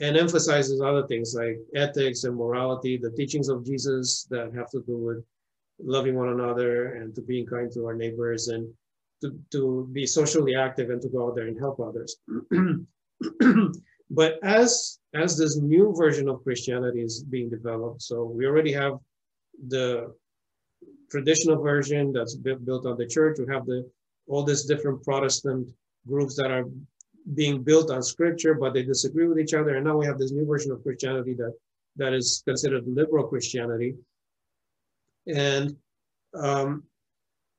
and 0.00 0.16
emphasizes 0.16 0.80
other 0.80 1.06
things 1.06 1.34
like 1.34 1.58
ethics 1.74 2.24
and 2.24 2.36
morality, 2.36 2.96
the 2.96 3.10
teachings 3.10 3.48
of 3.48 3.64
Jesus 3.64 4.26
that 4.30 4.52
have 4.54 4.70
to 4.70 4.82
do 4.86 4.96
with 4.96 5.24
loving 5.78 6.14
one 6.14 6.28
another 6.28 6.94
and 6.94 7.14
to 7.14 7.22
being 7.22 7.46
kind 7.46 7.70
to 7.72 7.86
our 7.86 7.94
neighbors 7.94 8.48
and 8.48 8.72
to, 9.22 9.38
to 9.50 9.88
be 9.92 10.06
socially 10.06 10.54
active 10.54 10.90
and 10.90 11.00
to 11.02 11.08
go 11.08 11.28
out 11.28 11.34
there 11.34 11.46
and 11.46 11.58
help 11.58 11.80
others. 11.80 12.16
but 14.10 14.38
as 14.42 14.98
as 15.14 15.38
this 15.38 15.56
new 15.56 15.94
version 15.96 16.28
of 16.28 16.42
Christianity 16.42 17.00
is 17.00 17.24
being 17.24 17.48
developed, 17.48 18.02
so 18.02 18.24
we 18.24 18.46
already 18.46 18.72
have 18.72 18.98
the 19.68 20.14
traditional 21.10 21.62
version 21.62 22.12
that's 22.12 22.34
built 22.34 22.86
on 22.86 22.98
the 22.98 23.06
church. 23.06 23.38
We 23.38 23.52
have 23.52 23.64
the 23.64 23.88
all 24.28 24.44
these 24.44 24.64
different 24.64 25.02
Protestant 25.04 25.68
groups 26.06 26.36
that 26.36 26.50
are 26.50 26.64
being 27.34 27.62
built 27.62 27.90
on 27.90 28.02
scripture, 28.02 28.54
but 28.54 28.72
they 28.72 28.82
disagree 28.82 29.26
with 29.26 29.38
each 29.38 29.54
other. 29.54 29.76
And 29.76 29.84
now 29.84 29.96
we 29.96 30.06
have 30.06 30.18
this 30.18 30.32
new 30.32 30.46
version 30.46 30.70
of 30.70 30.82
Christianity 30.82 31.34
that 31.34 31.54
that 31.96 32.12
is 32.12 32.42
considered 32.46 32.84
liberal 32.86 33.26
Christianity. 33.26 33.94
And 35.26 35.76
um, 36.34 36.84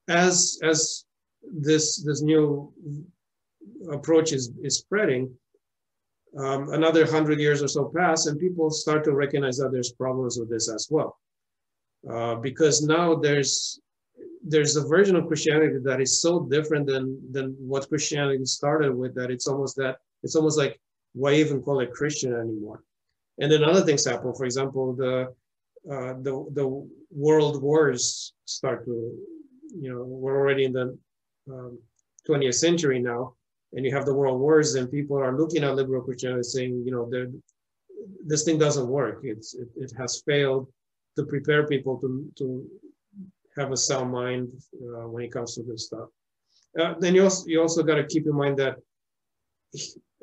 as 0.07 0.59
as 0.63 1.05
this 1.41 2.03
this 2.03 2.21
new 2.21 2.71
approach 3.91 4.31
is 4.31 4.51
is 4.63 4.77
spreading, 4.77 5.33
um, 6.37 6.71
another 6.71 7.05
hundred 7.05 7.39
years 7.39 7.61
or 7.61 7.67
so 7.67 7.91
pass, 7.95 8.27
and 8.27 8.39
people 8.39 8.69
start 8.69 9.03
to 9.05 9.13
recognize 9.13 9.57
that 9.57 9.71
there's 9.71 9.91
problems 9.91 10.37
with 10.39 10.49
this 10.49 10.69
as 10.71 10.87
well. 10.89 11.17
Uh, 12.09 12.35
because 12.35 12.81
now 12.83 13.15
there's 13.15 13.79
there's 14.49 14.75
a 14.75 14.87
version 14.87 15.15
of 15.15 15.27
Christianity 15.27 15.79
that 15.83 16.01
is 16.01 16.21
so 16.21 16.45
different 16.55 16.87
than 16.87 17.05
than 17.31 17.55
what 17.59 17.89
Christianity 17.89 18.45
started 18.45 18.93
with 18.95 19.13
that 19.15 19.31
it's 19.31 19.47
almost 19.47 19.75
that 19.77 19.97
it's 20.23 20.35
almost 20.35 20.57
like 20.57 20.79
why 21.13 21.33
even 21.33 21.61
call 21.61 21.79
it 21.79 21.91
Christian 21.91 22.33
anymore? 22.33 22.83
And 23.39 23.51
then 23.51 23.63
other 23.63 23.81
things 23.81 24.05
happen. 24.05 24.33
For 24.33 24.45
example, 24.45 24.93
the 24.93 25.13
uh, 25.91 26.13
the 26.21 26.33
the 26.53 26.67
world 27.11 27.61
wars 27.61 28.33
start 28.45 28.85
to 28.85 28.95
you 29.83 29.89
know 29.91 30.03
we're 30.03 30.37
already 30.37 30.65
in 30.65 30.73
the 30.73 30.97
um, 31.51 31.79
20th 32.27 32.55
century 32.55 32.99
now, 32.99 33.33
and 33.73 33.85
you 33.85 33.93
have 33.95 34.05
the 34.05 34.13
world 34.13 34.39
wars, 34.39 34.75
and 34.75 34.91
people 34.91 35.17
are 35.17 35.37
looking 35.37 35.63
at 35.63 35.75
liberal 35.75 36.03
Christianity 36.03 36.43
saying 36.43 36.83
you 36.85 36.91
know 36.91 37.09
this 38.25 38.43
thing 38.43 38.57
doesn't 38.57 38.87
work. 38.87 39.19
It's 39.23 39.53
it, 39.53 39.69
it 39.75 39.91
has 39.97 40.23
failed 40.25 40.67
to 41.15 41.23
prepare 41.25 41.67
people 41.67 41.99
to, 41.99 42.31
to 42.37 42.65
have 43.57 43.71
a 43.71 43.77
sound 43.77 44.11
mind 44.11 44.51
uh, 44.75 45.07
when 45.07 45.23
it 45.23 45.31
comes 45.31 45.55
to 45.55 45.63
this 45.63 45.85
stuff. 45.85 46.09
Uh, 46.79 46.93
then 46.99 47.15
you 47.15 47.23
also, 47.23 47.43
you 47.47 47.61
also 47.61 47.83
got 47.83 47.95
to 47.95 48.05
keep 48.05 48.25
in 48.25 48.35
mind 48.35 48.57
that 48.57 48.75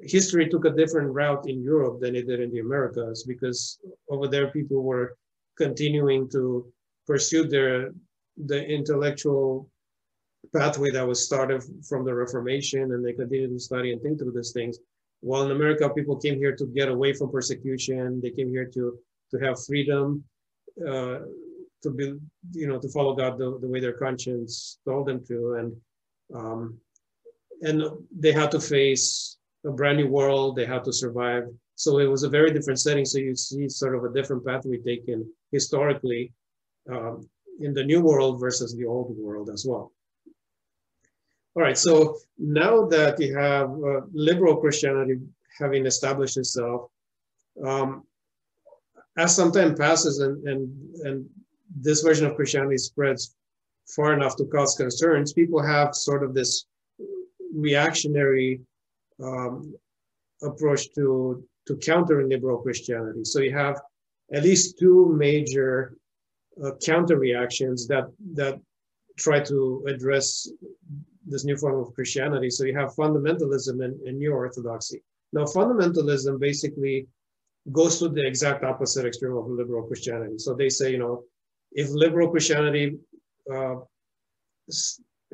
history 0.01 0.49
took 0.49 0.65
a 0.65 0.71
different 0.71 1.13
route 1.13 1.49
in 1.49 1.63
Europe 1.63 2.01
than 2.01 2.15
it 2.15 2.27
did 2.27 2.41
in 2.41 2.51
the 2.51 2.61
Americas 2.61 3.25
because 3.25 3.79
over 4.11 4.29
there 4.29 4.51
people 4.51 4.83
were 4.83 5.17
continuing 5.57 6.29
to 6.31 6.67
pursue 7.07 7.47
their 7.47 7.93
the 8.47 8.67
intellectual 8.67 9.71
pathway 10.55 10.91
that 10.91 11.07
was 11.07 11.25
started 11.25 11.63
from 11.89 12.05
the 12.05 12.13
Reformation 12.13 12.93
and 12.93 13.05
they 13.05 13.13
continued 13.13 13.51
to 13.51 13.61
study 13.61 13.93
and 13.93 14.03
think 14.03 14.19
through 14.19 14.33
these 14.33 14.53
things. 14.53 14.79
While 15.21 15.45
in 15.45 15.53
America, 15.53 15.89
people 15.89 16.17
came 16.17 16.37
here 16.37 16.55
to 16.57 16.67
get 16.67 16.89
away 16.89 17.13
from 17.15 17.31
persecution. 17.31 18.21
They 18.21 18.31
came 18.31 18.51
here 18.51 18.67
to 18.75 18.99
to 19.31 19.39
have 19.39 19.65
freedom 19.65 20.25
uh, 20.87 21.21
to 21.85 21.91
be, 21.91 22.07
you 22.53 22.67
know, 22.69 22.79
to 22.81 22.89
follow 22.89 23.15
God 23.15 23.39
the, 23.39 23.59
the 23.61 23.69
way 23.73 23.81
their 23.81 23.99
conscience 24.07 24.79
told 24.85 25.07
them 25.07 25.25
to, 25.29 25.39
and 25.59 25.71
um, 26.39 26.61
and 27.63 27.83
they 28.25 28.33
had 28.33 28.51
to 28.51 28.61
face 28.61 29.37
a 29.65 29.71
brand 29.71 29.99
new 29.99 30.09
world. 30.09 30.57
They 30.57 30.67
had 30.67 30.85
to 30.85 30.93
survive. 30.93 31.45
So 31.77 31.99
it 31.99 32.11
was 32.15 32.23
a 32.25 32.29
very 32.29 32.53
different 32.53 32.81
setting. 32.81 33.05
So 33.05 33.19
you 33.19 33.35
see 33.37 33.69
sort 33.69 33.95
of 33.95 34.05
a 34.05 34.13
different 34.13 34.45
pathway 34.45 34.79
taken 34.79 35.19
historically 35.53 36.33
um, 36.91 37.29
in 37.61 37.73
the 37.75 37.85
new 37.85 38.01
world 38.01 38.41
versus 38.41 38.75
the 38.75 38.87
old 38.87 39.17
world 39.17 39.49
as 39.51 39.65
well. 39.69 39.93
All 41.57 41.63
right, 41.63 41.79
so 41.79 42.17
now 42.37 42.85
that 42.87 43.21
you 43.21 43.37
have 43.39 43.71
uh, 43.71 44.01
liberal 44.13 44.57
Christianity 44.57 45.21
having 45.61 45.87
established 45.87 46.37
itself, 46.37 46.91
um, 47.65 48.03
as 49.17 49.37
some 49.37 49.53
time 49.53 49.77
passes 49.77 50.19
and, 50.19 50.43
and, 50.49 50.63
and 51.07 51.31
this 51.75 52.03
version 52.03 52.27
of 52.27 52.37
Christianity 52.37 52.79
spreads 52.79 53.35
far 53.87 54.15
enough 54.15 54.37
to 54.37 54.45
cause 54.47 54.77
concerns, 54.77 55.33
people 55.33 55.63
have 55.63 55.95
sort 55.95 56.23
of 56.23 56.35
this 56.35 56.67
reactionary 57.55 58.61
um, 59.23 59.75
approach 60.43 60.93
to, 60.95 61.45
to 61.67 61.77
counter 61.77 62.27
liberal 62.27 62.59
Christianity. 62.59 63.25
So 63.25 63.41
you 63.41 63.53
have 63.53 63.81
at 64.33 64.43
least 64.43 64.79
two 64.79 65.15
major 65.17 65.97
uh, 66.65 66.73
counter 66.85 67.19
reactions 67.19 67.87
that, 67.89 68.05
that 68.35 68.61
try 69.19 69.41
to 69.41 69.85
address 69.89 70.49
this 71.27 71.45
new 71.45 71.57
form 71.57 71.81
of 71.81 71.95
Christianity. 71.95 72.51
So 72.51 72.65
you 72.65 72.77
have 72.77 72.95
fundamentalism 72.95 73.85
and, 73.85 74.01
and 74.07 74.19
new 74.19 74.33
orthodoxy. 74.33 75.03
Now, 75.33 75.45
fundamentalism 75.45 76.39
basically 76.39 77.07
goes 77.73 77.99
to 77.99 78.09
the 78.09 78.27
exact 78.27 78.63
opposite 78.63 79.07
extreme 79.07 79.37
of 79.37 79.49
liberal 79.49 79.85
Christianity. 79.85 80.39
So 80.39 80.55
they 80.55 80.69
say, 80.69 80.93
you 80.93 80.99
know, 80.99 81.25
if 81.75 81.91
liberal 81.91 82.31
Christianity 82.31 82.99
uh, 83.53 83.77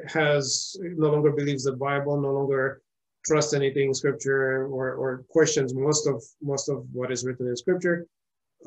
has 0.08 0.76
no 0.80 1.10
longer 1.10 1.32
believes 1.32 1.64
the 1.64 1.72
Bible, 1.72 2.20
no 2.20 2.32
longer 2.32 2.82
trusts 3.26 3.52
anything 3.52 3.88
in 3.88 3.94
Scripture, 3.94 4.66
or, 4.66 4.94
or 4.94 5.24
questions 5.28 5.74
most 5.74 6.06
of 6.06 6.22
most 6.42 6.68
of 6.68 6.84
what 6.92 7.12
is 7.12 7.24
written 7.24 7.46
in 7.46 7.56
Scripture, 7.56 8.06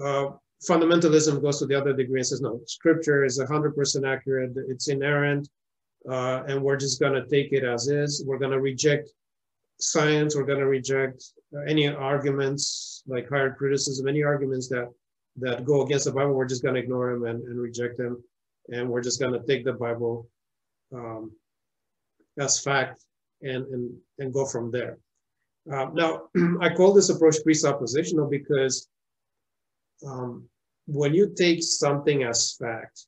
uh, 0.04 0.28
fundamentalism 0.68 1.42
goes 1.42 1.60
to 1.60 1.66
the 1.66 1.76
other 1.76 1.94
degree 1.94 2.20
and 2.20 2.28
says, 2.28 2.42
no, 2.42 2.62
Scripture 2.66 3.26
is 3.26 3.40
100% 3.40 4.08
accurate, 4.08 4.52
it's 4.70 4.88
inerrant, 4.88 5.50
uh, 6.10 6.44
and 6.48 6.62
we're 6.62 6.78
just 6.78 7.00
going 7.00 7.14
to 7.14 7.28
take 7.28 7.52
it 7.52 7.64
as 7.64 7.88
is. 7.88 8.24
We're 8.26 8.38
going 8.38 8.52
to 8.52 8.62
reject 8.62 9.10
science, 9.80 10.36
we're 10.36 10.46
going 10.46 10.60
to 10.60 10.68
reject 10.68 11.24
any 11.68 11.88
arguments 11.88 13.04
like 13.08 13.28
higher 13.28 13.54
criticism, 13.54 14.08
any 14.08 14.24
arguments 14.24 14.70
that 14.70 14.90
that 15.38 15.66
go 15.66 15.82
against 15.82 16.06
the 16.06 16.12
Bible, 16.12 16.34
we're 16.34 16.46
just 16.46 16.64
going 16.64 16.76
to 16.76 16.82
ignore 16.82 17.14
them 17.14 17.26
and, 17.26 17.44
and 17.44 17.60
reject 17.60 17.98
them, 17.98 18.24
and 18.70 18.90
we're 18.90 19.02
just 19.02 19.20
going 19.20 19.34
to 19.34 19.46
take 19.48 19.66
the 19.66 19.74
Bible 19.74 20.28
um, 20.94 21.32
as 22.40 22.60
fact 22.60 23.04
and 23.42 23.66
and 23.68 23.98
and 24.20 24.34
go 24.34 24.46
from 24.46 24.72
there. 24.72 24.98
Uh, 25.72 25.88
now, 25.94 26.24
I 26.62 26.70
call 26.70 26.94
this 26.94 27.10
approach 27.10 27.38
presuppositional 27.46 28.30
because 28.30 28.88
um, 30.06 30.48
when 30.88 31.14
you 31.14 31.34
take 31.36 31.64
something 31.64 32.24
as 32.24 32.56
fact, 32.60 33.08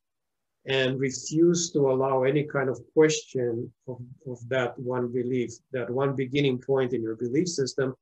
and 0.67 0.99
refuse 0.99 1.71
to 1.71 1.91
allow 1.91 2.23
any 2.23 2.43
kind 2.43 2.69
of 2.69 2.81
question 2.93 3.71
of, 3.88 3.99
of 4.27 4.49
that 4.49 4.77
one 4.79 5.11
belief, 5.11 5.51
that 5.71 5.89
one 5.89 6.15
beginning 6.15 6.59
point 6.59 6.93
in 6.93 7.01
your 7.01 7.15
belief 7.15 7.47
system, 7.47 7.93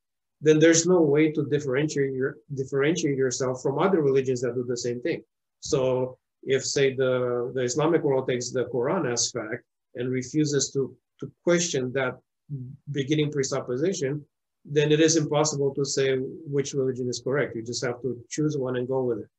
then 0.45 0.58
there's 0.60 0.86
no 0.86 0.99
way 1.13 1.32
to 1.36 1.41
differentiate 1.56 2.13
your 2.19 2.32
differentiate 2.62 3.17
yourself 3.25 3.56
from 3.63 3.75
other 3.86 4.01
religions 4.10 4.39
that 4.41 4.56
do 4.56 4.65
the 4.67 4.84
same 4.88 4.99
thing. 5.01 5.19
So 5.71 6.17
if 6.56 6.62
say 6.75 6.86
the, 7.01 7.51
the 7.56 7.63
Islamic 7.71 8.01
world 8.03 8.27
takes 8.27 8.51
the 8.51 8.65
Quran 8.65 9.03
as 9.12 9.32
fact, 9.32 9.63
and 9.95 10.10
refuses 10.10 10.71
to, 10.71 10.95
to 11.19 11.32
question 11.43 11.91
that 11.93 12.13
beginning 12.91 13.32
presupposition, 13.32 14.25
then 14.65 14.91
it 14.91 14.99
is 14.99 15.17
impossible 15.17 15.73
to 15.75 15.86
say 15.86 16.17
which 16.56 16.73
religion 16.73 17.08
is 17.10 17.21
correct. 17.21 17.56
You 17.56 17.63
just 17.63 17.86
have 17.86 18.01
to 18.01 18.19
choose 18.29 18.58
one 18.58 18.75
and 18.77 18.88
go 18.88 19.03
with 19.03 19.19
it. 19.19 19.29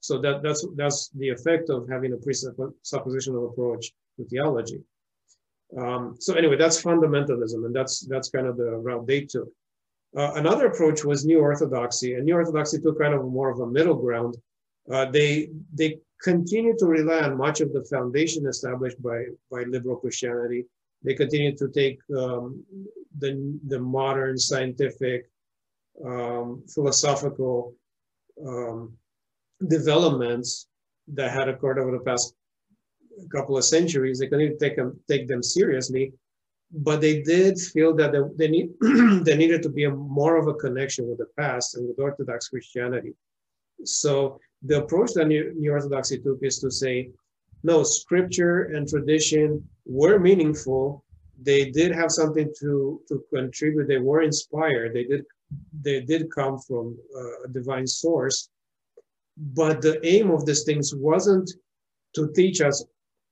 So 0.00 0.20
that, 0.20 0.42
that's, 0.42 0.66
that's 0.76 1.08
the 1.10 1.30
effect 1.30 1.70
of 1.70 1.88
having 1.88 2.12
a 2.12 2.16
presuppositional 2.16 3.50
approach 3.50 3.92
to 4.18 4.24
theology. 4.26 4.80
Um, 5.78 6.16
so 6.20 6.34
anyway, 6.34 6.56
that's 6.56 6.80
fundamentalism, 6.80 7.64
and 7.66 7.74
that's 7.74 8.06
that's 8.06 8.28
kind 8.28 8.46
of 8.46 8.56
the 8.56 8.70
route 8.76 9.06
they 9.06 9.22
took. 9.22 9.48
Uh, 10.16 10.32
another 10.36 10.66
approach 10.66 11.04
was 11.04 11.24
New 11.24 11.40
Orthodoxy, 11.40 12.14
and 12.14 12.24
New 12.24 12.34
Orthodoxy 12.34 12.80
took 12.80 13.00
kind 13.00 13.14
of 13.14 13.24
more 13.24 13.50
of 13.50 13.60
a 13.60 13.66
middle 13.66 13.96
ground. 13.96 14.36
Uh, 14.90 15.06
they 15.10 15.48
they 15.72 15.98
continue 16.22 16.76
to 16.78 16.86
rely 16.86 17.20
on 17.20 17.36
much 17.36 17.60
of 17.60 17.72
the 17.72 17.84
foundation 17.84 18.46
established 18.46 19.02
by 19.02 19.24
by 19.50 19.64
liberal 19.64 19.96
Christianity. 19.96 20.66
They 21.02 21.14
continue 21.14 21.56
to 21.56 21.68
take 21.68 21.98
um, 22.16 22.64
the 23.18 23.58
the 23.66 23.80
modern 23.80 24.38
scientific, 24.38 25.28
um, 26.04 26.62
philosophical 26.72 27.74
um, 28.46 28.92
developments 29.68 30.68
that 31.08 31.32
had 31.32 31.48
occurred 31.48 31.78
over 31.78 31.90
the 31.92 32.04
past 32.04 32.34
couple 33.32 33.56
of 33.56 33.64
centuries. 33.64 34.18
They 34.18 34.28
couldn't 34.28 34.58
take 34.58 34.76
them 34.76 35.00
take 35.08 35.26
them 35.26 35.42
seriously, 35.42 36.12
but 36.74 37.00
they 37.00 37.22
did 37.22 37.58
feel 37.58 37.94
that 37.94 38.12
they, 38.12 38.20
they 38.36 38.50
need 38.50 38.70
needed 39.36 39.62
to 39.62 39.68
be 39.68 39.84
a 39.84 39.90
more 39.90 40.36
of 40.36 40.48
a 40.48 40.54
connection 40.54 41.08
with 41.08 41.18
the 41.18 41.28
past 41.38 41.76
and 41.76 41.86
with 41.86 41.98
Orthodox 42.00 42.48
Christianity. 42.48 43.14
So 43.84 44.40
the 44.62 44.82
approach 44.82 45.12
that 45.14 45.26
New, 45.26 45.54
New 45.56 45.70
Orthodoxy 45.70 46.18
took 46.18 46.38
is 46.42 46.58
to 46.60 46.70
say, 46.70 47.10
no, 47.62 47.82
scripture 47.82 48.64
and 48.74 48.88
tradition 48.88 49.66
were 49.86 50.18
meaningful. 50.18 51.04
They 51.40 51.70
did 51.70 51.92
have 51.92 52.10
something 52.10 52.52
to 52.60 53.00
to 53.08 53.24
contribute. 53.32 53.86
They 53.86 53.98
were 53.98 54.22
inspired. 54.22 54.94
They 54.94 55.04
did 55.04 55.24
they 55.82 56.00
did 56.00 56.30
come 56.30 56.58
from 56.58 56.98
uh, 57.16 57.44
a 57.44 57.48
divine 57.48 57.86
source. 57.86 58.48
But 59.36 59.82
the 59.82 60.04
aim 60.06 60.30
of 60.30 60.46
these 60.46 60.64
things 60.64 60.94
wasn't 60.94 61.50
to 62.14 62.32
teach 62.34 62.60
us 62.60 62.84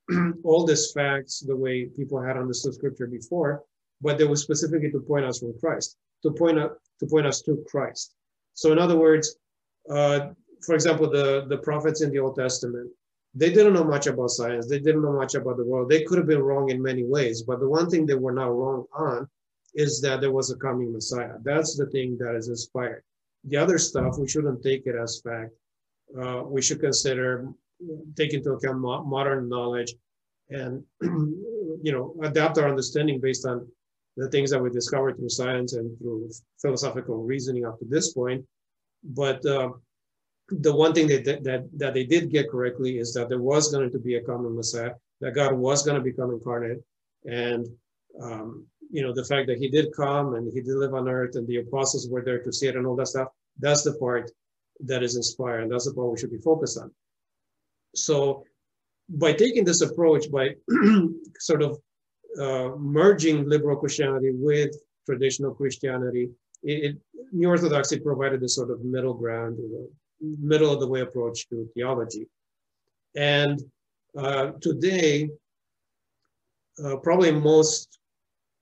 all 0.43 0.65
these 0.65 0.91
facts 0.91 1.39
the 1.39 1.55
way 1.55 1.85
people 1.85 2.21
had 2.21 2.37
understood 2.37 2.73
scripture 2.73 3.07
before, 3.07 3.63
but 4.01 4.17
they 4.17 4.25
were 4.25 4.35
specifically 4.35 4.91
to 4.91 4.99
point 4.99 5.25
us 5.25 5.39
from 5.39 5.53
Christ, 5.59 5.97
to 6.23 6.31
point 6.31 6.59
out 6.59 6.77
to 6.99 7.05
point 7.07 7.27
us 7.27 7.41
to 7.43 7.63
Christ. 7.67 8.13
So 8.53 8.71
in 8.71 8.79
other 8.79 8.97
words, 8.97 9.35
uh, 9.89 10.29
for 10.65 10.75
example, 10.75 11.09
the, 11.09 11.45
the 11.47 11.57
prophets 11.57 12.01
in 12.01 12.11
the 12.11 12.19
Old 12.19 12.35
Testament, 12.35 12.89
they 13.35 13.51
didn't 13.51 13.73
know 13.73 13.83
much 13.83 14.07
about 14.07 14.29
science. 14.29 14.67
They 14.67 14.79
didn't 14.79 15.01
know 15.01 15.13
much 15.13 15.35
about 15.35 15.57
the 15.57 15.65
world. 15.65 15.89
They 15.89 16.03
could 16.03 16.17
have 16.17 16.27
been 16.27 16.41
wrong 16.41 16.69
in 16.69 16.81
many 16.81 17.03
ways, 17.03 17.41
but 17.41 17.59
the 17.59 17.67
one 17.67 17.89
thing 17.89 18.05
they 18.05 18.13
were 18.13 18.31
not 18.31 18.55
wrong 18.55 18.85
on 18.93 19.27
is 19.73 20.01
that 20.01 20.21
there 20.21 20.31
was 20.31 20.51
a 20.51 20.55
coming 20.57 20.93
Messiah. 20.93 21.33
That's 21.43 21.75
the 21.75 21.87
thing 21.87 22.17
that 22.19 22.35
is 22.35 22.47
inspired. 22.47 23.03
The 23.45 23.57
other 23.57 23.77
stuff, 23.77 24.17
we 24.19 24.27
shouldn't 24.27 24.63
take 24.63 24.85
it 24.85 24.95
as 24.95 25.21
fact. 25.21 25.51
Uh, 26.17 26.43
we 26.45 26.61
should 26.61 26.79
consider 26.79 27.47
take 28.15 28.33
into 28.33 28.51
account 28.51 28.79
mo 28.79 29.03
modern 29.03 29.49
knowledge 29.49 29.93
and 30.49 30.83
you 31.01 31.91
know 31.91 32.15
adapt 32.23 32.57
our 32.57 32.69
understanding 32.69 33.19
based 33.19 33.45
on 33.45 33.67
the 34.17 34.29
things 34.29 34.51
that 34.51 34.61
we 34.61 34.69
discovered 34.69 35.17
through 35.17 35.29
science 35.29 35.73
and 35.73 35.97
through 35.97 36.29
philosophical 36.61 37.23
reasoning 37.23 37.65
up 37.65 37.79
to 37.79 37.85
this 37.85 38.13
point. 38.13 38.45
But 39.03 39.43
uh, 39.45 39.71
the 40.49 40.75
one 40.75 40.93
thing 40.93 41.07
that, 41.07 41.25
that 41.43 41.69
that 41.77 41.93
they 41.93 42.03
did 42.03 42.31
get 42.31 42.49
correctly 42.49 42.99
is 42.99 43.13
that 43.13 43.29
there 43.29 43.41
was 43.41 43.71
going 43.71 43.91
to 43.91 43.99
be 43.99 44.15
a 44.15 44.21
common 44.21 44.55
Messiah, 44.55 44.93
that 45.21 45.31
God 45.31 45.53
was 45.53 45.83
going 45.83 45.97
to 45.97 46.03
become 46.03 46.31
incarnate, 46.31 46.83
and 47.25 47.67
um, 48.21 48.65
you 48.91 49.01
know 49.01 49.13
the 49.13 49.25
fact 49.25 49.47
that 49.47 49.57
He 49.57 49.69
did 49.69 49.93
come 49.95 50.35
and 50.35 50.51
He 50.53 50.61
did 50.61 50.75
live 50.75 50.93
on 50.93 51.09
earth, 51.09 51.35
and 51.35 51.47
the 51.47 51.57
apostles 51.57 52.07
were 52.09 52.23
there 52.23 52.43
to 52.43 52.53
see 52.53 52.67
it 52.67 52.75
and 52.75 52.85
all 52.85 52.95
that 52.97 53.07
stuff. 53.07 53.29
That's 53.59 53.83
the 53.83 53.93
part 53.95 54.31
that 54.81 55.03
is 55.03 55.15
inspired, 55.15 55.63
and 55.63 55.71
that's 55.71 55.85
the 55.85 55.93
part 55.93 56.11
we 56.11 56.19
should 56.19 56.31
be 56.31 56.37
focused 56.37 56.77
on. 56.77 56.91
So 57.95 58.45
by 59.09 59.33
taking 59.33 59.65
this 59.65 59.81
approach, 59.81 60.31
by 60.31 60.55
sort 61.39 61.61
of 61.61 61.79
uh, 62.39 62.75
merging 62.77 63.47
liberal 63.47 63.77
Christianity 63.77 64.31
with 64.33 64.75
traditional 65.05 65.53
Christianity, 65.53 66.29
it, 66.63 66.83
it, 66.83 66.97
New 67.31 67.49
Orthodoxy 67.49 67.99
provided 67.99 68.41
this 68.41 68.55
sort 68.55 68.71
of 68.71 68.83
middle 68.83 69.13
ground, 69.13 69.59
middle 70.21 70.71
of 70.71 70.79
the 70.79 70.87
way 70.87 71.01
approach 71.01 71.47
to 71.49 71.69
theology. 71.73 72.27
And 73.15 73.61
uh, 74.17 74.51
today, 74.61 75.29
uh, 76.83 76.97
probably 76.97 77.31
most 77.31 77.99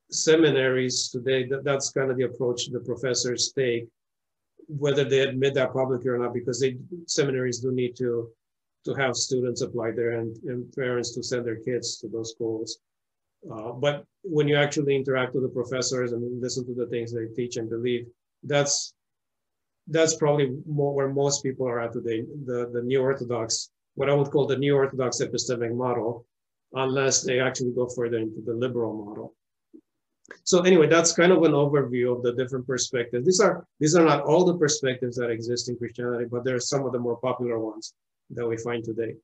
seminaries 0.09 1.09
today, 1.09 1.47
that, 1.47 1.63
that's 1.63 1.91
kind 1.91 2.11
of 2.11 2.17
the 2.17 2.23
approach 2.23 2.67
the 2.67 2.79
professors 2.79 3.53
take, 3.55 3.87
whether 4.67 5.03
they 5.03 5.19
admit 5.19 5.53
that 5.53 5.73
publicly 5.73 6.09
or 6.09 6.17
not, 6.17 6.33
because 6.33 6.59
they 6.59 6.77
seminaries 7.05 7.59
do 7.59 7.71
need 7.71 7.95
to 7.97 8.29
to 8.85 8.93
have 8.95 9.15
students 9.15 9.61
apply 9.61 9.91
there 9.91 10.11
and, 10.11 10.35
and 10.43 10.71
parents 10.73 11.13
to 11.15 11.23
send 11.23 11.45
their 11.45 11.57
kids 11.57 11.97
to 11.99 12.07
those 12.07 12.31
schools. 12.31 12.79
Uh, 13.51 13.71
but 13.71 14.05
when 14.23 14.47
you 14.47 14.55
actually 14.55 14.95
interact 14.95 15.33
with 15.33 15.43
the 15.43 15.49
professors 15.49 16.11
and 16.11 16.41
listen 16.41 16.65
to 16.65 16.73
the 16.73 16.87
things 16.87 17.11
they 17.11 17.25
teach 17.35 17.57
and 17.57 17.69
believe, 17.69 18.05
that's 18.43 18.93
that's 19.87 20.15
probably 20.15 20.55
more 20.67 20.93
where 20.93 21.09
most 21.09 21.41
people 21.41 21.67
are 21.67 21.79
at 21.79 21.93
today. 21.93 22.23
The 22.45 22.69
the 22.71 22.83
new 22.83 23.01
orthodox, 23.01 23.71
what 23.95 24.09
I 24.09 24.13
would 24.13 24.29
call 24.29 24.45
the 24.45 24.57
new 24.57 24.75
orthodox 24.75 25.21
epistemic 25.21 25.73
model, 25.75 26.25
unless 26.73 27.23
they 27.23 27.39
actually 27.39 27.71
go 27.71 27.87
further 27.87 28.17
into 28.17 28.41
the 28.45 28.53
liberal 28.53 28.93
model. 29.05 29.33
So 30.43 30.61
anyway, 30.61 30.87
that's 30.87 31.13
kind 31.13 31.31
of 31.31 31.43
an 31.43 31.51
overview 31.51 32.15
of 32.15 32.23
the 32.23 32.33
different 32.33 32.65
perspectives. 32.67 33.25
These 33.25 33.39
are 33.39 33.65
these 33.79 33.95
are 33.95 34.05
not 34.05 34.21
all 34.21 34.45
the 34.45 34.57
perspectives 34.57 35.15
that 35.17 35.31
exist 35.31 35.67
in 35.67 35.77
Christianity, 35.77 36.25
but 36.25 36.43
there 36.43 36.55
are 36.55 36.67
some 36.71 36.85
of 36.85 36.91
the 36.91 36.99
more 36.99 37.17
popular 37.17 37.59
ones 37.59 37.95
that 38.35 38.47
we 38.47 38.57
find 38.57 38.83
today. 38.83 39.15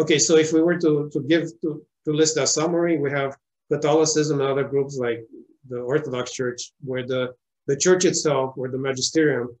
Okay, 0.00 0.18
so 0.18 0.36
if 0.36 0.52
we 0.52 0.60
were 0.60 0.78
to, 0.78 1.08
to 1.12 1.20
give, 1.22 1.48
to, 1.62 1.84
to 2.04 2.12
list 2.12 2.36
a 2.36 2.46
summary, 2.46 2.98
we 2.98 3.10
have 3.10 3.36
Catholicism 3.70 4.40
and 4.40 4.48
other 4.48 4.64
groups 4.64 4.98
like 4.98 5.24
the 5.68 5.78
Orthodox 5.78 6.32
Church, 6.32 6.72
where 6.82 7.06
the, 7.06 7.32
the 7.66 7.76
church 7.76 8.04
itself, 8.04 8.56
where 8.56 8.70
the 8.70 8.78
magisterium 8.78 9.56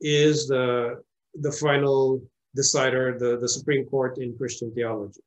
is 0.00 0.46
the, 0.46 1.02
the 1.40 1.52
final 1.52 2.22
decider, 2.54 3.18
the, 3.18 3.38
the 3.38 3.48
Supreme 3.48 3.86
Court 3.86 4.18
in 4.18 4.36
Christian 4.36 4.72
theology. 4.74 5.20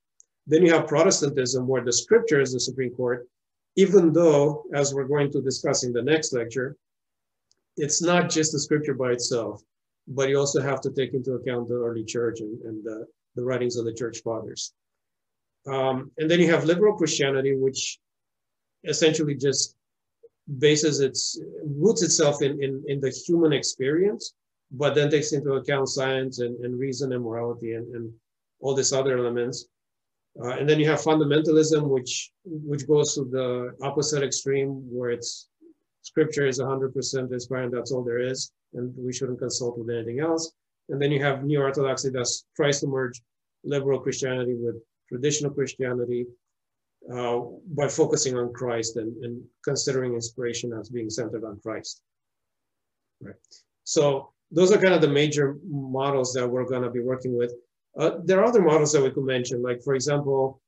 Then 0.46 0.64
you 0.66 0.74
have 0.74 0.88
Protestantism, 0.88 1.68
where 1.68 1.84
the 1.84 1.94
scripture 1.94 2.42
is 2.42 2.54
the 2.54 2.60
Supreme 2.60 2.92
Court, 2.92 3.28
even 3.76 4.14
though, 4.14 4.64
as 4.74 4.94
we're 4.94 5.08
going 5.08 5.32
to 5.32 5.42
discuss 5.42 5.84
in 5.84 5.94
the 5.94 6.02
next 6.02 6.34
lecture, 6.34 6.76
it's 7.76 8.02
not 8.02 8.30
just 8.30 8.52
the 8.52 8.60
scripture 8.60 8.94
by 8.94 9.12
itself 9.12 9.64
but 10.08 10.30
you 10.30 10.38
also 10.38 10.62
have 10.62 10.82
to 10.82 10.92
take 10.92 11.14
into 11.14 11.34
account 11.34 11.68
the 11.68 11.76
early 11.76 12.04
church 12.04 12.40
and, 12.42 12.62
and 12.64 12.84
the, 12.84 13.06
the 13.36 13.44
writings 13.44 13.78
of 13.78 13.86
the 13.86 13.94
church 13.94 14.22
fathers. 14.24 14.74
Um, 15.68 16.12
and 16.18 16.30
then 16.30 16.40
you 16.40 16.52
have 16.52 16.66
liberal 16.66 16.96
Christianity, 16.96 17.56
which 17.56 18.00
essentially 18.84 19.36
just 19.36 19.76
bases 20.60 21.00
its 21.00 21.40
roots 21.66 22.04
itself 22.04 22.42
in, 22.42 22.62
in, 22.62 22.84
in 22.88 23.00
the 23.00 23.10
human 23.10 23.54
experience, 23.54 24.34
but 24.72 24.94
then 24.94 25.10
takes 25.10 25.32
into 25.32 25.54
account 25.54 25.88
science 25.88 26.40
and, 26.40 26.64
and 26.66 26.78
reason 26.78 27.14
and 27.14 27.24
morality 27.24 27.74
and, 27.74 27.96
and 27.96 28.12
all 28.60 28.76
these 28.76 28.92
other 28.92 29.18
elements. 29.18 29.68
Uh, 30.42 30.50
and 30.58 30.68
then 30.68 30.80
you 30.80 30.90
have 30.90 31.00
fundamentalism, 31.00 31.88
which 31.88 32.32
which 32.44 32.88
goes 32.88 33.14
to 33.14 33.24
the 33.26 33.72
opposite 33.86 34.24
extreme, 34.24 34.70
where 34.92 35.12
it's 35.12 35.48
scripture 36.04 36.46
is 36.46 36.60
100% 36.60 37.32
inspired, 37.32 37.72
that's 37.72 37.92
all 37.92 38.04
there 38.04 38.20
is 38.20 38.52
and 38.74 38.94
we 38.98 39.14
shouldn't 39.14 39.40
consult 39.40 39.78
with 39.78 39.90
anything 39.90 40.20
else. 40.20 40.54
And 40.90 41.02
then 41.02 41.12
you 41.12 41.22
have 41.24 41.44
New 41.44 41.62
Orthodoxy 41.62 42.10
that 42.10 42.30
tries 42.56 42.80
to 42.82 42.88
merge 42.88 43.22
liberal 43.64 44.00
Christianity 44.00 44.56
with 44.56 44.76
traditional 45.08 45.52
Christianity 45.52 46.26
uh, 47.14 47.40
by 47.68 47.88
focusing 47.88 48.38
on 48.38 48.54
Christ 48.54 48.98
and, 48.98 49.16
and 49.24 49.42
considering 49.64 50.14
inspiration 50.14 50.74
as 50.74 50.90
being 50.90 51.10
centered 51.10 51.44
on 51.44 51.60
Christ. 51.62 52.02
Right. 53.22 53.36
So 53.84 54.32
those 54.52 54.72
are 54.72 54.78
kind 54.78 54.94
of 54.94 55.02
the 55.02 55.08
major 55.08 55.58
models 55.66 56.34
that 56.34 56.48
we're 56.48 56.66
going 56.66 56.84
to 56.84 56.90
be 56.90 57.00
working 57.00 57.38
with. 57.38 57.54
Uh, 57.98 58.18
there 58.24 58.40
are 58.40 58.46
other 58.46 58.62
models 58.62 58.92
that 58.94 59.04
we 59.04 59.12
could 59.12 59.24
mention, 59.24 59.62
like 59.62 59.82
for 59.84 59.94
example, 59.96 60.62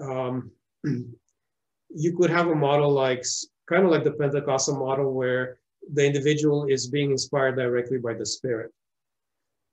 um, 0.00 0.50
you 0.84 2.16
could 2.16 2.30
have 2.30 2.48
a 2.48 2.54
model 2.54 2.90
like 2.90 3.24
kind 3.68 3.84
of 3.84 3.90
like 3.90 4.04
the 4.04 4.12
Pentecostal 4.12 4.76
model 4.76 5.12
where 5.12 5.58
the 5.92 6.04
individual 6.04 6.66
is 6.66 6.88
being 6.88 7.10
inspired 7.10 7.56
directly 7.56 7.98
by 7.98 8.14
the 8.14 8.26
spirit. 8.26 8.72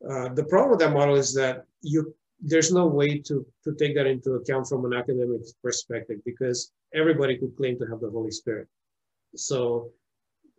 Uh, 0.10 0.30
the 0.30 0.44
problem 0.44 0.72
with 0.72 0.80
that 0.80 0.94
model 0.94 1.16
is 1.16 1.34
that 1.34 1.66
you 1.82 2.14
there's 2.42 2.72
no 2.72 2.86
way 2.86 3.18
to, 3.18 3.46
to 3.64 3.74
take 3.76 3.96
that 3.96 4.06
into 4.06 4.34
account 4.34 4.68
from 4.68 4.84
an 4.86 4.94
academic 4.94 5.42
perspective 5.64 6.20
because 6.26 6.72
everybody 6.94 7.38
could 7.38 7.56
claim 7.56 7.80
to 7.80 7.86
have 7.86 8.02
the 8.02 8.10
Holy 8.10 8.30
Spirit. 8.30 8.68
So 9.36 9.90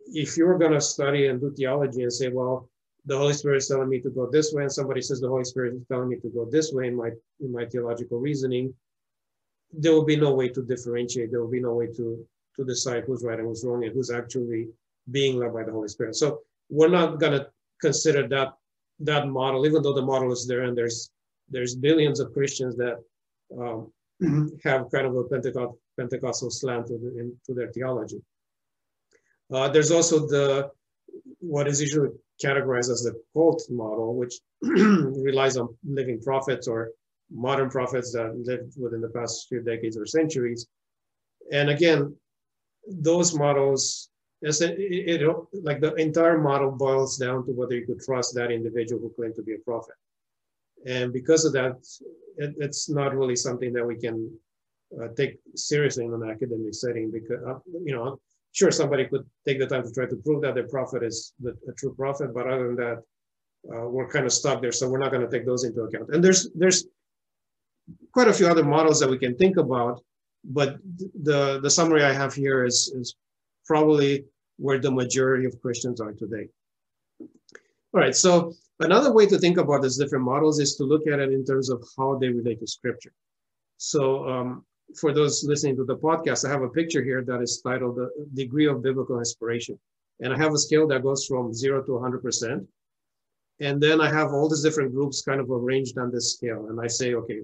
if 0.07 0.37
you're 0.37 0.57
going 0.57 0.73
to 0.73 0.81
study 0.81 1.27
and 1.27 1.39
do 1.39 1.53
theology 1.55 2.01
and 2.01 2.11
say, 2.11 2.29
well, 2.29 2.67
the 3.05 3.17
Holy 3.17 3.33
Spirit 3.33 3.57
is 3.57 3.67
telling 3.67 3.89
me 3.89 4.01
to 4.01 4.09
go 4.09 4.29
this 4.29 4.53
way, 4.53 4.63
and 4.63 4.71
somebody 4.71 5.01
says 5.01 5.21
the 5.21 5.29
Holy 5.29 5.45
Spirit 5.45 5.75
is 5.75 5.85
telling 5.87 6.09
me 6.09 6.17
to 6.17 6.29
go 6.29 6.45
this 6.49 6.73
way 6.73 6.87
in 6.87 6.95
my 6.95 7.11
in 7.39 7.51
my 7.53 7.65
theological 7.65 8.19
reasoning, 8.19 8.73
there 9.71 9.93
will 9.93 10.03
be 10.03 10.17
no 10.17 10.33
way 10.33 10.49
to 10.49 10.61
differentiate. 10.61 11.31
There 11.31 11.41
will 11.41 11.51
be 11.51 11.61
no 11.61 11.75
way 11.75 11.87
to 11.95 12.25
to 12.57 12.65
decide 12.65 13.03
who's 13.05 13.23
right 13.23 13.39
and 13.39 13.47
who's 13.47 13.63
wrong 13.65 13.83
and 13.83 13.93
who's 13.93 14.11
actually 14.11 14.67
being 15.11 15.37
led 15.37 15.53
by 15.53 15.63
the 15.63 15.71
Holy 15.71 15.87
Spirit. 15.87 16.15
So 16.15 16.41
we're 16.69 16.89
not 16.89 17.19
going 17.19 17.33
to 17.33 17.47
consider 17.81 18.27
that 18.27 18.53
that 18.99 19.27
model, 19.27 19.65
even 19.65 19.83
though 19.83 19.93
the 19.93 20.01
model 20.01 20.31
is 20.31 20.47
there 20.47 20.63
and 20.63 20.77
there's 20.77 21.11
there's 21.49 21.75
billions 21.75 22.19
of 22.19 22.33
Christians 22.33 22.75
that 22.77 22.97
um, 23.57 23.91
have 24.63 24.91
kind 24.91 25.05
of 25.05 25.15
a 25.15 25.23
Pentecost, 25.25 25.77
Pentecostal 25.97 26.49
slant 26.49 26.87
to, 26.87 26.97
the, 26.97 27.19
in, 27.19 27.35
to 27.45 27.53
their 27.53 27.71
theology. 27.71 28.21
Uh, 29.53 29.69
there's 29.69 29.91
also 29.91 30.27
the 30.27 30.69
what 31.39 31.67
is 31.67 31.81
usually 31.81 32.09
categorized 32.43 32.91
as 32.91 33.03
the 33.03 33.13
cult 33.33 33.63
model, 33.69 34.15
which 34.15 34.35
relies 34.61 35.57
on 35.57 35.69
living 35.85 36.21
prophets 36.21 36.67
or 36.67 36.91
modern 37.31 37.69
prophets 37.69 38.11
that 38.11 38.35
lived 38.37 38.73
within 38.79 39.01
the 39.01 39.09
past 39.09 39.47
few 39.47 39.61
decades 39.61 39.97
or 39.97 40.05
centuries. 40.05 40.67
And 41.51 41.69
again, 41.69 42.15
those 42.89 43.33
models, 43.35 44.09
it, 44.41 44.61
it, 44.61 45.37
like 45.63 45.81
the 45.81 45.93
entire 45.95 46.37
model 46.37 46.71
boils 46.71 47.17
down 47.17 47.45
to 47.45 47.51
whether 47.51 47.75
you 47.75 47.85
could 47.85 48.01
trust 48.01 48.35
that 48.35 48.51
individual 48.51 49.01
who 49.01 49.09
claimed 49.09 49.35
to 49.35 49.43
be 49.43 49.55
a 49.55 49.59
prophet. 49.59 49.95
And 50.85 51.11
because 51.11 51.43
of 51.45 51.53
that, 51.53 51.75
it, 52.37 52.55
it's 52.59 52.89
not 52.89 53.15
really 53.15 53.35
something 53.35 53.73
that 53.73 53.85
we 53.85 53.97
can 53.97 54.31
uh, 55.01 55.07
take 55.15 55.39
seriously 55.55 56.05
in 56.05 56.13
an 56.13 56.29
academic 56.29 56.73
setting 56.73 57.11
because, 57.11 57.43
uh, 57.47 57.59
you 57.83 57.93
know, 57.95 58.19
sure, 58.53 58.71
somebody 58.71 59.05
could 59.05 59.25
take 59.45 59.59
the 59.59 59.67
time 59.67 59.83
to 59.83 59.91
try 59.91 60.05
to 60.05 60.15
prove 60.17 60.41
that 60.43 60.55
their 60.55 60.67
prophet 60.67 61.03
is 61.03 61.33
the, 61.39 61.51
a 61.67 61.73
true 61.73 61.93
prophet, 61.95 62.33
but 62.33 62.47
other 62.47 62.67
than 62.67 62.75
that, 62.75 63.03
uh, 63.73 63.87
we're 63.89 64.09
kind 64.09 64.25
of 64.25 64.31
stuck 64.31 64.61
there. 64.61 64.71
So 64.71 64.87
we're 64.87 64.99
not 64.99 65.11
going 65.11 65.27
to 65.27 65.31
take 65.31 65.45
those 65.45 65.63
into 65.63 65.81
account. 65.81 66.09
And 66.13 66.23
there's, 66.23 66.49
there's 66.53 66.87
quite 68.13 68.27
a 68.27 68.33
few 68.33 68.47
other 68.47 68.63
models 68.63 68.99
that 68.99 69.09
we 69.09 69.17
can 69.17 69.35
think 69.35 69.57
about, 69.57 70.01
but 70.47 70.77
the, 71.23 71.59
the 71.61 71.69
summary 71.69 72.03
I 72.03 72.13
have 72.13 72.33
here 72.33 72.65
is, 72.65 72.91
is 72.95 73.15
probably 73.65 74.25
where 74.57 74.79
the 74.79 74.91
majority 74.91 75.45
of 75.45 75.61
Christians 75.61 75.99
are 76.01 76.13
today. 76.13 76.47
All 77.19 78.01
right, 78.01 78.15
so 78.15 78.53
another 78.79 79.11
way 79.11 79.25
to 79.27 79.37
think 79.37 79.57
about 79.57 79.81
these 79.81 79.97
different 79.97 80.23
models 80.23 80.59
is 80.59 80.75
to 80.77 80.83
look 80.83 81.07
at 81.07 81.19
it 81.19 81.31
in 81.31 81.45
terms 81.45 81.69
of 81.69 81.83
how 81.97 82.17
they 82.17 82.29
relate 82.29 82.59
to 82.61 82.67
scripture. 82.67 83.11
So 83.77 84.27
um, 84.27 84.65
for 84.99 85.13
those 85.13 85.43
listening 85.43 85.75
to 85.77 85.83
the 85.83 85.97
podcast, 85.97 86.47
I 86.47 86.51
have 86.51 86.61
a 86.61 86.69
picture 86.69 87.03
here 87.03 87.23
that 87.23 87.41
is 87.41 87.61
titled 87.61 87.97
the 87.97 88.09
degree 88.33 88.67
of 88.67 88.81
biblical 88.81 89.19
inspiration. 89.19 89.77
And 90.19 90.33
I 90.33 90.37
have 90.37 90.53
a 90.53 90.57
scale 90.57 90.87
that 90.87 91.03
goes 91.03 91.25
from 91.25 91.53
zero 91.53 91.83
to 91.83 91.91
100%. 91.91 92.65
And 93.59 93.81
then 93.81 94.01
I 94.01 94.09
have 94.09 94.33
all 94.33 94.49
these 94.49 94.63
different 94.63 94.93
groups 94.93 95.21
kind 95.21 95.39
of 95.39 95.49
arranged 95.51 95.97
on 95.97 96.11
this 96.11 96.33
scale. 96.33 96.67
And 96.69 96.79
I 96.79 96.87
say, 96.87 97.15
okay, 97.15 97.41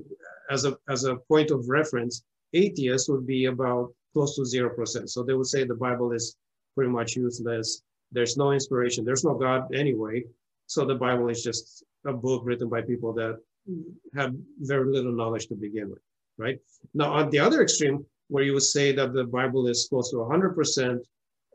as 0.50 0.66
a, 0.66 0.78
as 0.90 1.04
a 1.04 1.18
point 1.28 1.52
of 1.52 1.68
reference, 1.68 2.24
atheists 2.54 3.10
would 3.10 3.26
be 3.26 3.46
about 3.46 3.94
close 4.14 4.36
to 4.36 4.42
0%. 4.42 5.10
So 5.10 5.24
they 5.24 5.34
would 5.34 5.48
say 5.48 5.64
the 5.64 5.76
Bible 5.76 6.12
is 6.12 6.36
pretty 6.76 6.92
much 6.92 7.16
useless. 7.16 7.82
There's 8.12 8.38
no 8.38 8.52
inspiration. 8.52 9.04
There's 9.04 9.24
no 9.24 9.34
God 9.34 9.74
anyway. 9.74 10.24
So 10.68 10.86
the 10.86 10.96
Bible 10.96 11.30
is 11.30 11.44
just 11.44 11.84
a 12.06 12.14
book 12.14 12.44
written 12.46 12.70
by 12.70 12.82
people 12.82 13.14
that 13.14 13.40
have 14.16 14.34
very 14.60 14.92
little 14.92 15.12
knowledge 15.12 15.48
to 15.48 15.56
begin 15.56 15.90
with, 15.90 16.02
right? 16.38 16.60
Now, 16.94 17.14
on 17.14 17.30
the 17.30 17.40
other 17.40 17.62
extreme, 17.62 18.06
where 18.30 18.44
you 18.44 18.54
would 18.54 18.64
say 18.64 18.92
that 18.94 19.14
the 19.14 19.24
Bible 19.24 19.68
is 19.68 19.88
close 19.90 20.12
to 20.12 20.18
100% 20.18 21.00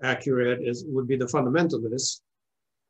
accurate, 0.02 0.60
is 0.62 0.84
would 0.86 1.08
be 1.08 1.16
the 1.16 1.26
fundamentalists, 1.26 2.20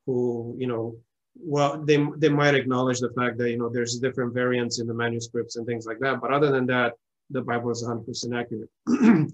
who 0.06 0.54
you 0.58 0.66
know, 0.66 0.96
well, 1.40 1.82
they 1.82 2.04
they 2.16 2.28
might 2.28 2.54
acknowledge 2.54 3.00
the 3.00 3.10
fact 3.10 3.38
that 3.38 3.50
you 3.50 3.58
know 3.58 3.68
there's 3.68 3.98
different 3.98 4.34
variants 4.34 4.80
in 4.80 4.86
the 4.86 4.94
manuscripts 4.94 5.56
and 5.56 5.66
things 5.66 5.86
like 5.86 5.98
that, 6.00 6.20
but 6.20 6.32
other 6.32 6.50
than 6.50 6.66
that, 6.66 6.94
the 7.30 7.42
Bible 7.42 7.70
is 7.70 7.84
100% 7.84 8.38
accurate. 8.38 8.70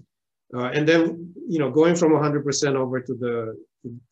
uh, 0.55 0.69
and 0.73 0.87
then 0.87 1.33
you 1.47 1.59
know, 1.59 1.69
going 1.69 1.95
from 1.95 2.11
100% 2.11 2.75
over 2.75 2.99
to 2.99 3.13
the 3.13 3.57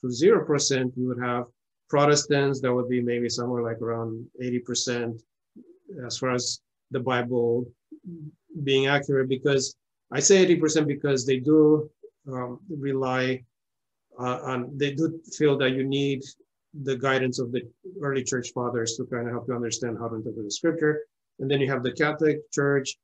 to 0.02 0.12
zero 0.12 0.46
percent, 0.46 0.94
you 0.96 1.08
would 1.08 1.20
have 1.20 1.46
Protestants, 1.90 2.60
that 2.62 2.74
would 2.74 2.90
be 2.90 3.02
maybe 3.02 3.30
somewhere 3.30 3.62
like 3.62 3.82
around 3.82 4.26
80% 4.42 5.22
as 6.06 6.18
far 6.18 6.32
as 6.32 6.60
the 6.92 7.00
Bible 7.00 7.68
being 8.64 8.88
accurate, 8.88 9.30
because 9.30 9.76
I 10.12 10.20
say 10.20 10.46
80% 10.58 10.88
because 10.88 11.26
they 11.26 11.38
do 11.38 11.90
um, 12.32 12.60
rely 12.70 13.44
uh, 14.20 14.40
on, 14.44 14.76
they 14.78 14.94
do 14.94 15.20
feel 15.38 15.58
that 15.58 15.72
you 15.72 15.84
need 15.84 16.24
the 16.84 16.96
guidance 16.96 17.40
of 17.40 17.52
the 17.52 17.62
early 18.02 18.24
church 18.24 18.50
fathers 18.56 18.96
to 18.98 19.06
kind 19.06 19.28
of 19.28 19.34
help 19.34 19.46
you 19.48 19.56
understand 19.56 19.98
how 20.00 20.08
to 20.08 20.16
interpret 20.16 20.46
the 20.46 20.52
scripture. 20.52 21.02
And 21.40 21.50
then 21.50 21.60
you 21.62 21.70
have 21.70 21.84
the 21.84 21.92
Catholic 21.92 22.40
Church, 22.52 22.96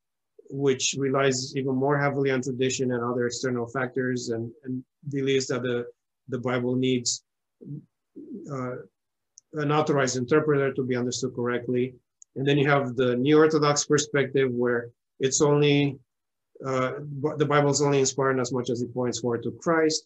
which 0.50 0.96
relies 0.98 1.56
even 1.56 1.76
more 1.76 1.98
heavily 1.98 2.32
on 2.32 2.42
tradition 2.42 2.92
and 2.92 3.04
other 3.04 3.28
external 3.28 3.68
factors 3.68 4.30
and, 4.30 4.52
and 4.64 4.84
believes 5.10 5.48
that 5.48 5.62
the, 5.62 5.86
the 6.28 6.40
Bible 6.40 6.76
needs 6.76 7.24
uh, 8.52 8.76
an 9.54 9.72
authorized 9.72 10.18
interpreter 10.18 10.74
to 10.74 10.84
be 10.84 10.96
understood 10.96 11.36
correctly. 11.36 11.94
And 12.36 12.48
then 12.48 12.58
you 12.58 12.68
have 12.68 12.96
the 12.96 13.16
Neo-Orthodox 13.16 13.86
perspective 13.86 14.52
where 14.52 14.90
it's 15.20 15.42
only, 15.42 15.98
uh, 16.66 16.94
the 17.38 17.46
Bible 17.46 17.70
is 17.70 17.82
only 17.82 18.00
inspired 18.00 18.40
as 18.40 18.52
much 18.52 18.70
as 18.70 18.82
it 18.82 18.94
points 18.94 19.20
forward 19.20 19.44
to 19.44 19.52
Christ. 19.62 20.06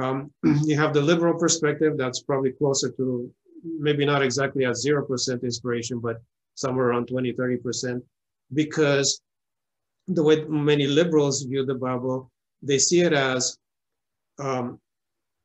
Um, 0.00 0.32
you 0.64 0.76
have 0.76 0.94
the 0.94 1.00
liberal 1.00 1.38
perspective 1.38 1.96
that's 1.96 2.22
probably 2.22 2.52
closer 2.52 2.90
to 2.92 3.30
maybe 3.64 4.04
not 4.04 4.22
exactly 4.22 4.64
at 4.64 4.74
0% 4.74 5.42
inspiration, 5.42 5.98
but 5.98 6.20
somewhere 6.54 6.88
around 6.88 7.06
20, 7.06 7.32
30%, 7.32 8.02
because 8.52 9.20
the 10.14 10.22
way 10.22 10.44
many 10.44 10.86
liberals 10.86 11.42
view 11.42 11.64
the 11.64 11.74
Bible, 11.74 12.30
they 12.62 12.78
see 12.78 13.00
it 13.00 13.12
as 13.12 13.58
um, 14.38 14.80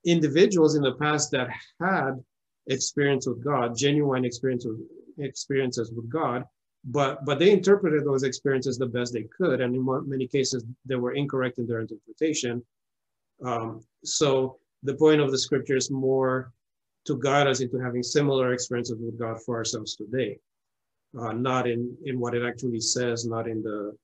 individuals 0.05 0.75
in 0.75 0.81
the 0.81 0.95
past 0.95 1.31
that 1.31 1.49
had 1.79 2.23
experience 2.67 3.27
with 3.27 3.43
God, 3.43 3.77
genuine 3.77 4.25
experience 4.25 4.65
with, 4.65 4.79
experiences 5.19 5.91
with 5.91 6.09
God, 6.09 6.43
but 6.85 7.25
but 7.25 7.39
they 7.39 7.51
interpreted 7.51 8.05
those 8.05 8.23
experiences 8.23 8.77
the 8.77 8.85
best 8.85 9.13
they 9.13 9.27
could, 9.37 9.61
and 9.61 9.75
in 9.75 9.85
many 10.07 10.27
cases 10.27 10.63
they 10.85 10.95
were 10.95 11.13
incorrect 11.13 11.57
in 11.57 11.67
their 11.67 11.81
interpretation. 11.81 12.63
Um, 13.43 13.81
so 14.03 14.57
the 14.83 14.95
point 14.95 15.21
of 15.21 15.31
the 15.31 15.37
scripture 15.37 15.75
is 15.75 15.91
more 15.91 16.51
to 17.05 17.19
guide 17.19 17.47
us 17.47 17.61
into 17.61 17.79
having 17.79 18.03
similar 18.03 18.53
experiences 18.53 18.97
with 18.99 19.17
God 19.19 19.41
for 19.43 19.55
ourselves 19.57 19.95
today, 19.95 20.39
uh, 21.19 21.33
not 21.33 21.67
in 21.67 21.95
in 22.05 22.19
what 22.19 22.35
it 22.35 22.45
actually 22.45 22.79
says, 22.79 23.25
not 23.25 23.47
in 23.47 23.61
the 23.61 23.97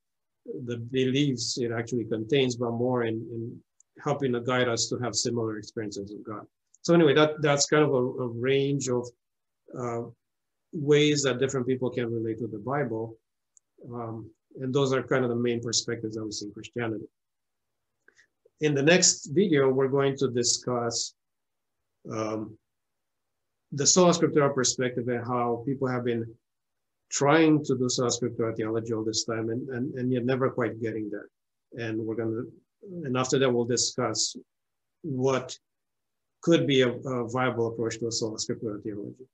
the 0.46 0.78
beliefs 0.78 1.58
it 1.58 1.72
actually 1.72 2.06
contains, 2.06 2.56
but 2.56 2.72
more 2.72 3.04
in, 3.04 3.16
in 3.16 3.60
helping 4.04 4.34
to 4.34 4.42
guide 4.42 4.68
us 4.68 4.88
to 4.90 4.98
have 4.98 5.16
similar 5.16 5.58
experiences 5.58 6.12
of 6.12 6.24
God. 6.24 6.46
So 6.82 6.94
anyway, 6.94 7.14
that 7.14 7.42
that's 7.42 7.66
kind 7.66 7.84
of 7.84 7.94
a, 7.94 8.04
a 8.26 8.28
range 8.28 8.90
of 8.90 9.08
uh, 9.78 10.02
ways 10.74 11.24
that 11.24 11.40
different 11.40 11.68
people 11.68 11.90
can 11.90 12.12
relate 12.12 12.40
to 12.40 12.48
the 12.48 12.60
Bible. 12.60 13.18
Um, 13.94 14.30
and 14.60 14.74
those 14.74 14.94
are 14.94 15.02
kind 15.04 15.24
of 15.24 15.30
the 15.30 15.36
main 15.36 15.62
perspectives 15.62 16.16
that 16.16 16.26
we 16.26 16.32
see 16.32 16.48
in 16.48 16.54
Christianity. 16.54 17.06
In 18.62 18.74
the 18.76 18.84
next 18.84 19.28
video, 19.28 19.70
we're 19.70 19.88
going 19.88 20.16
to 20.18 20.30
discuss 20.30 21.14
um, 22.12 22.58
the 23.72 23.86
sola 23.86 24.12
scriptura 24.12 24.54
perspective 24.54 25.08
and 25.08 25.26
how 25.26 25.64
people 25.66 25.88
have 25.88 26.06
been 26.06 26.26
trying 27.14 27.64
to 27.64 27.78
do 27.78 27.86
scriptura 27.86 28.56
theology 28.58 28.92
all 28.92 29.06
this 29.06 29.24
time 29.24 29.50
and, 29.50 29.70
and, 29.70 29.94
and 29.94 30.12
yet 30.12 30.26
never 30.26 30.50
quite 30.50 30.82
getting 30.82 31.10
there. 31.12 31.30
And 31.78 32.00
we're 32.00 32.16
going 32.16 32.32
to 32.32 32.52
and 33.06 33.18
after 33.18 33.40
that, 33.40 33.50
we'll 33.50 33.66
discuss 33.66 34.36
what 35.04 35.58
could 36.42 36.68
be 36.68 36.82
a, 36.82 36.90
a 36.90 37.30
viable 37.30 37.68
approach 37.68 38.00
to 38.00 38.08
a 38.08 38.10
scriptura 38.10 38.82
theology. 38.84 39.26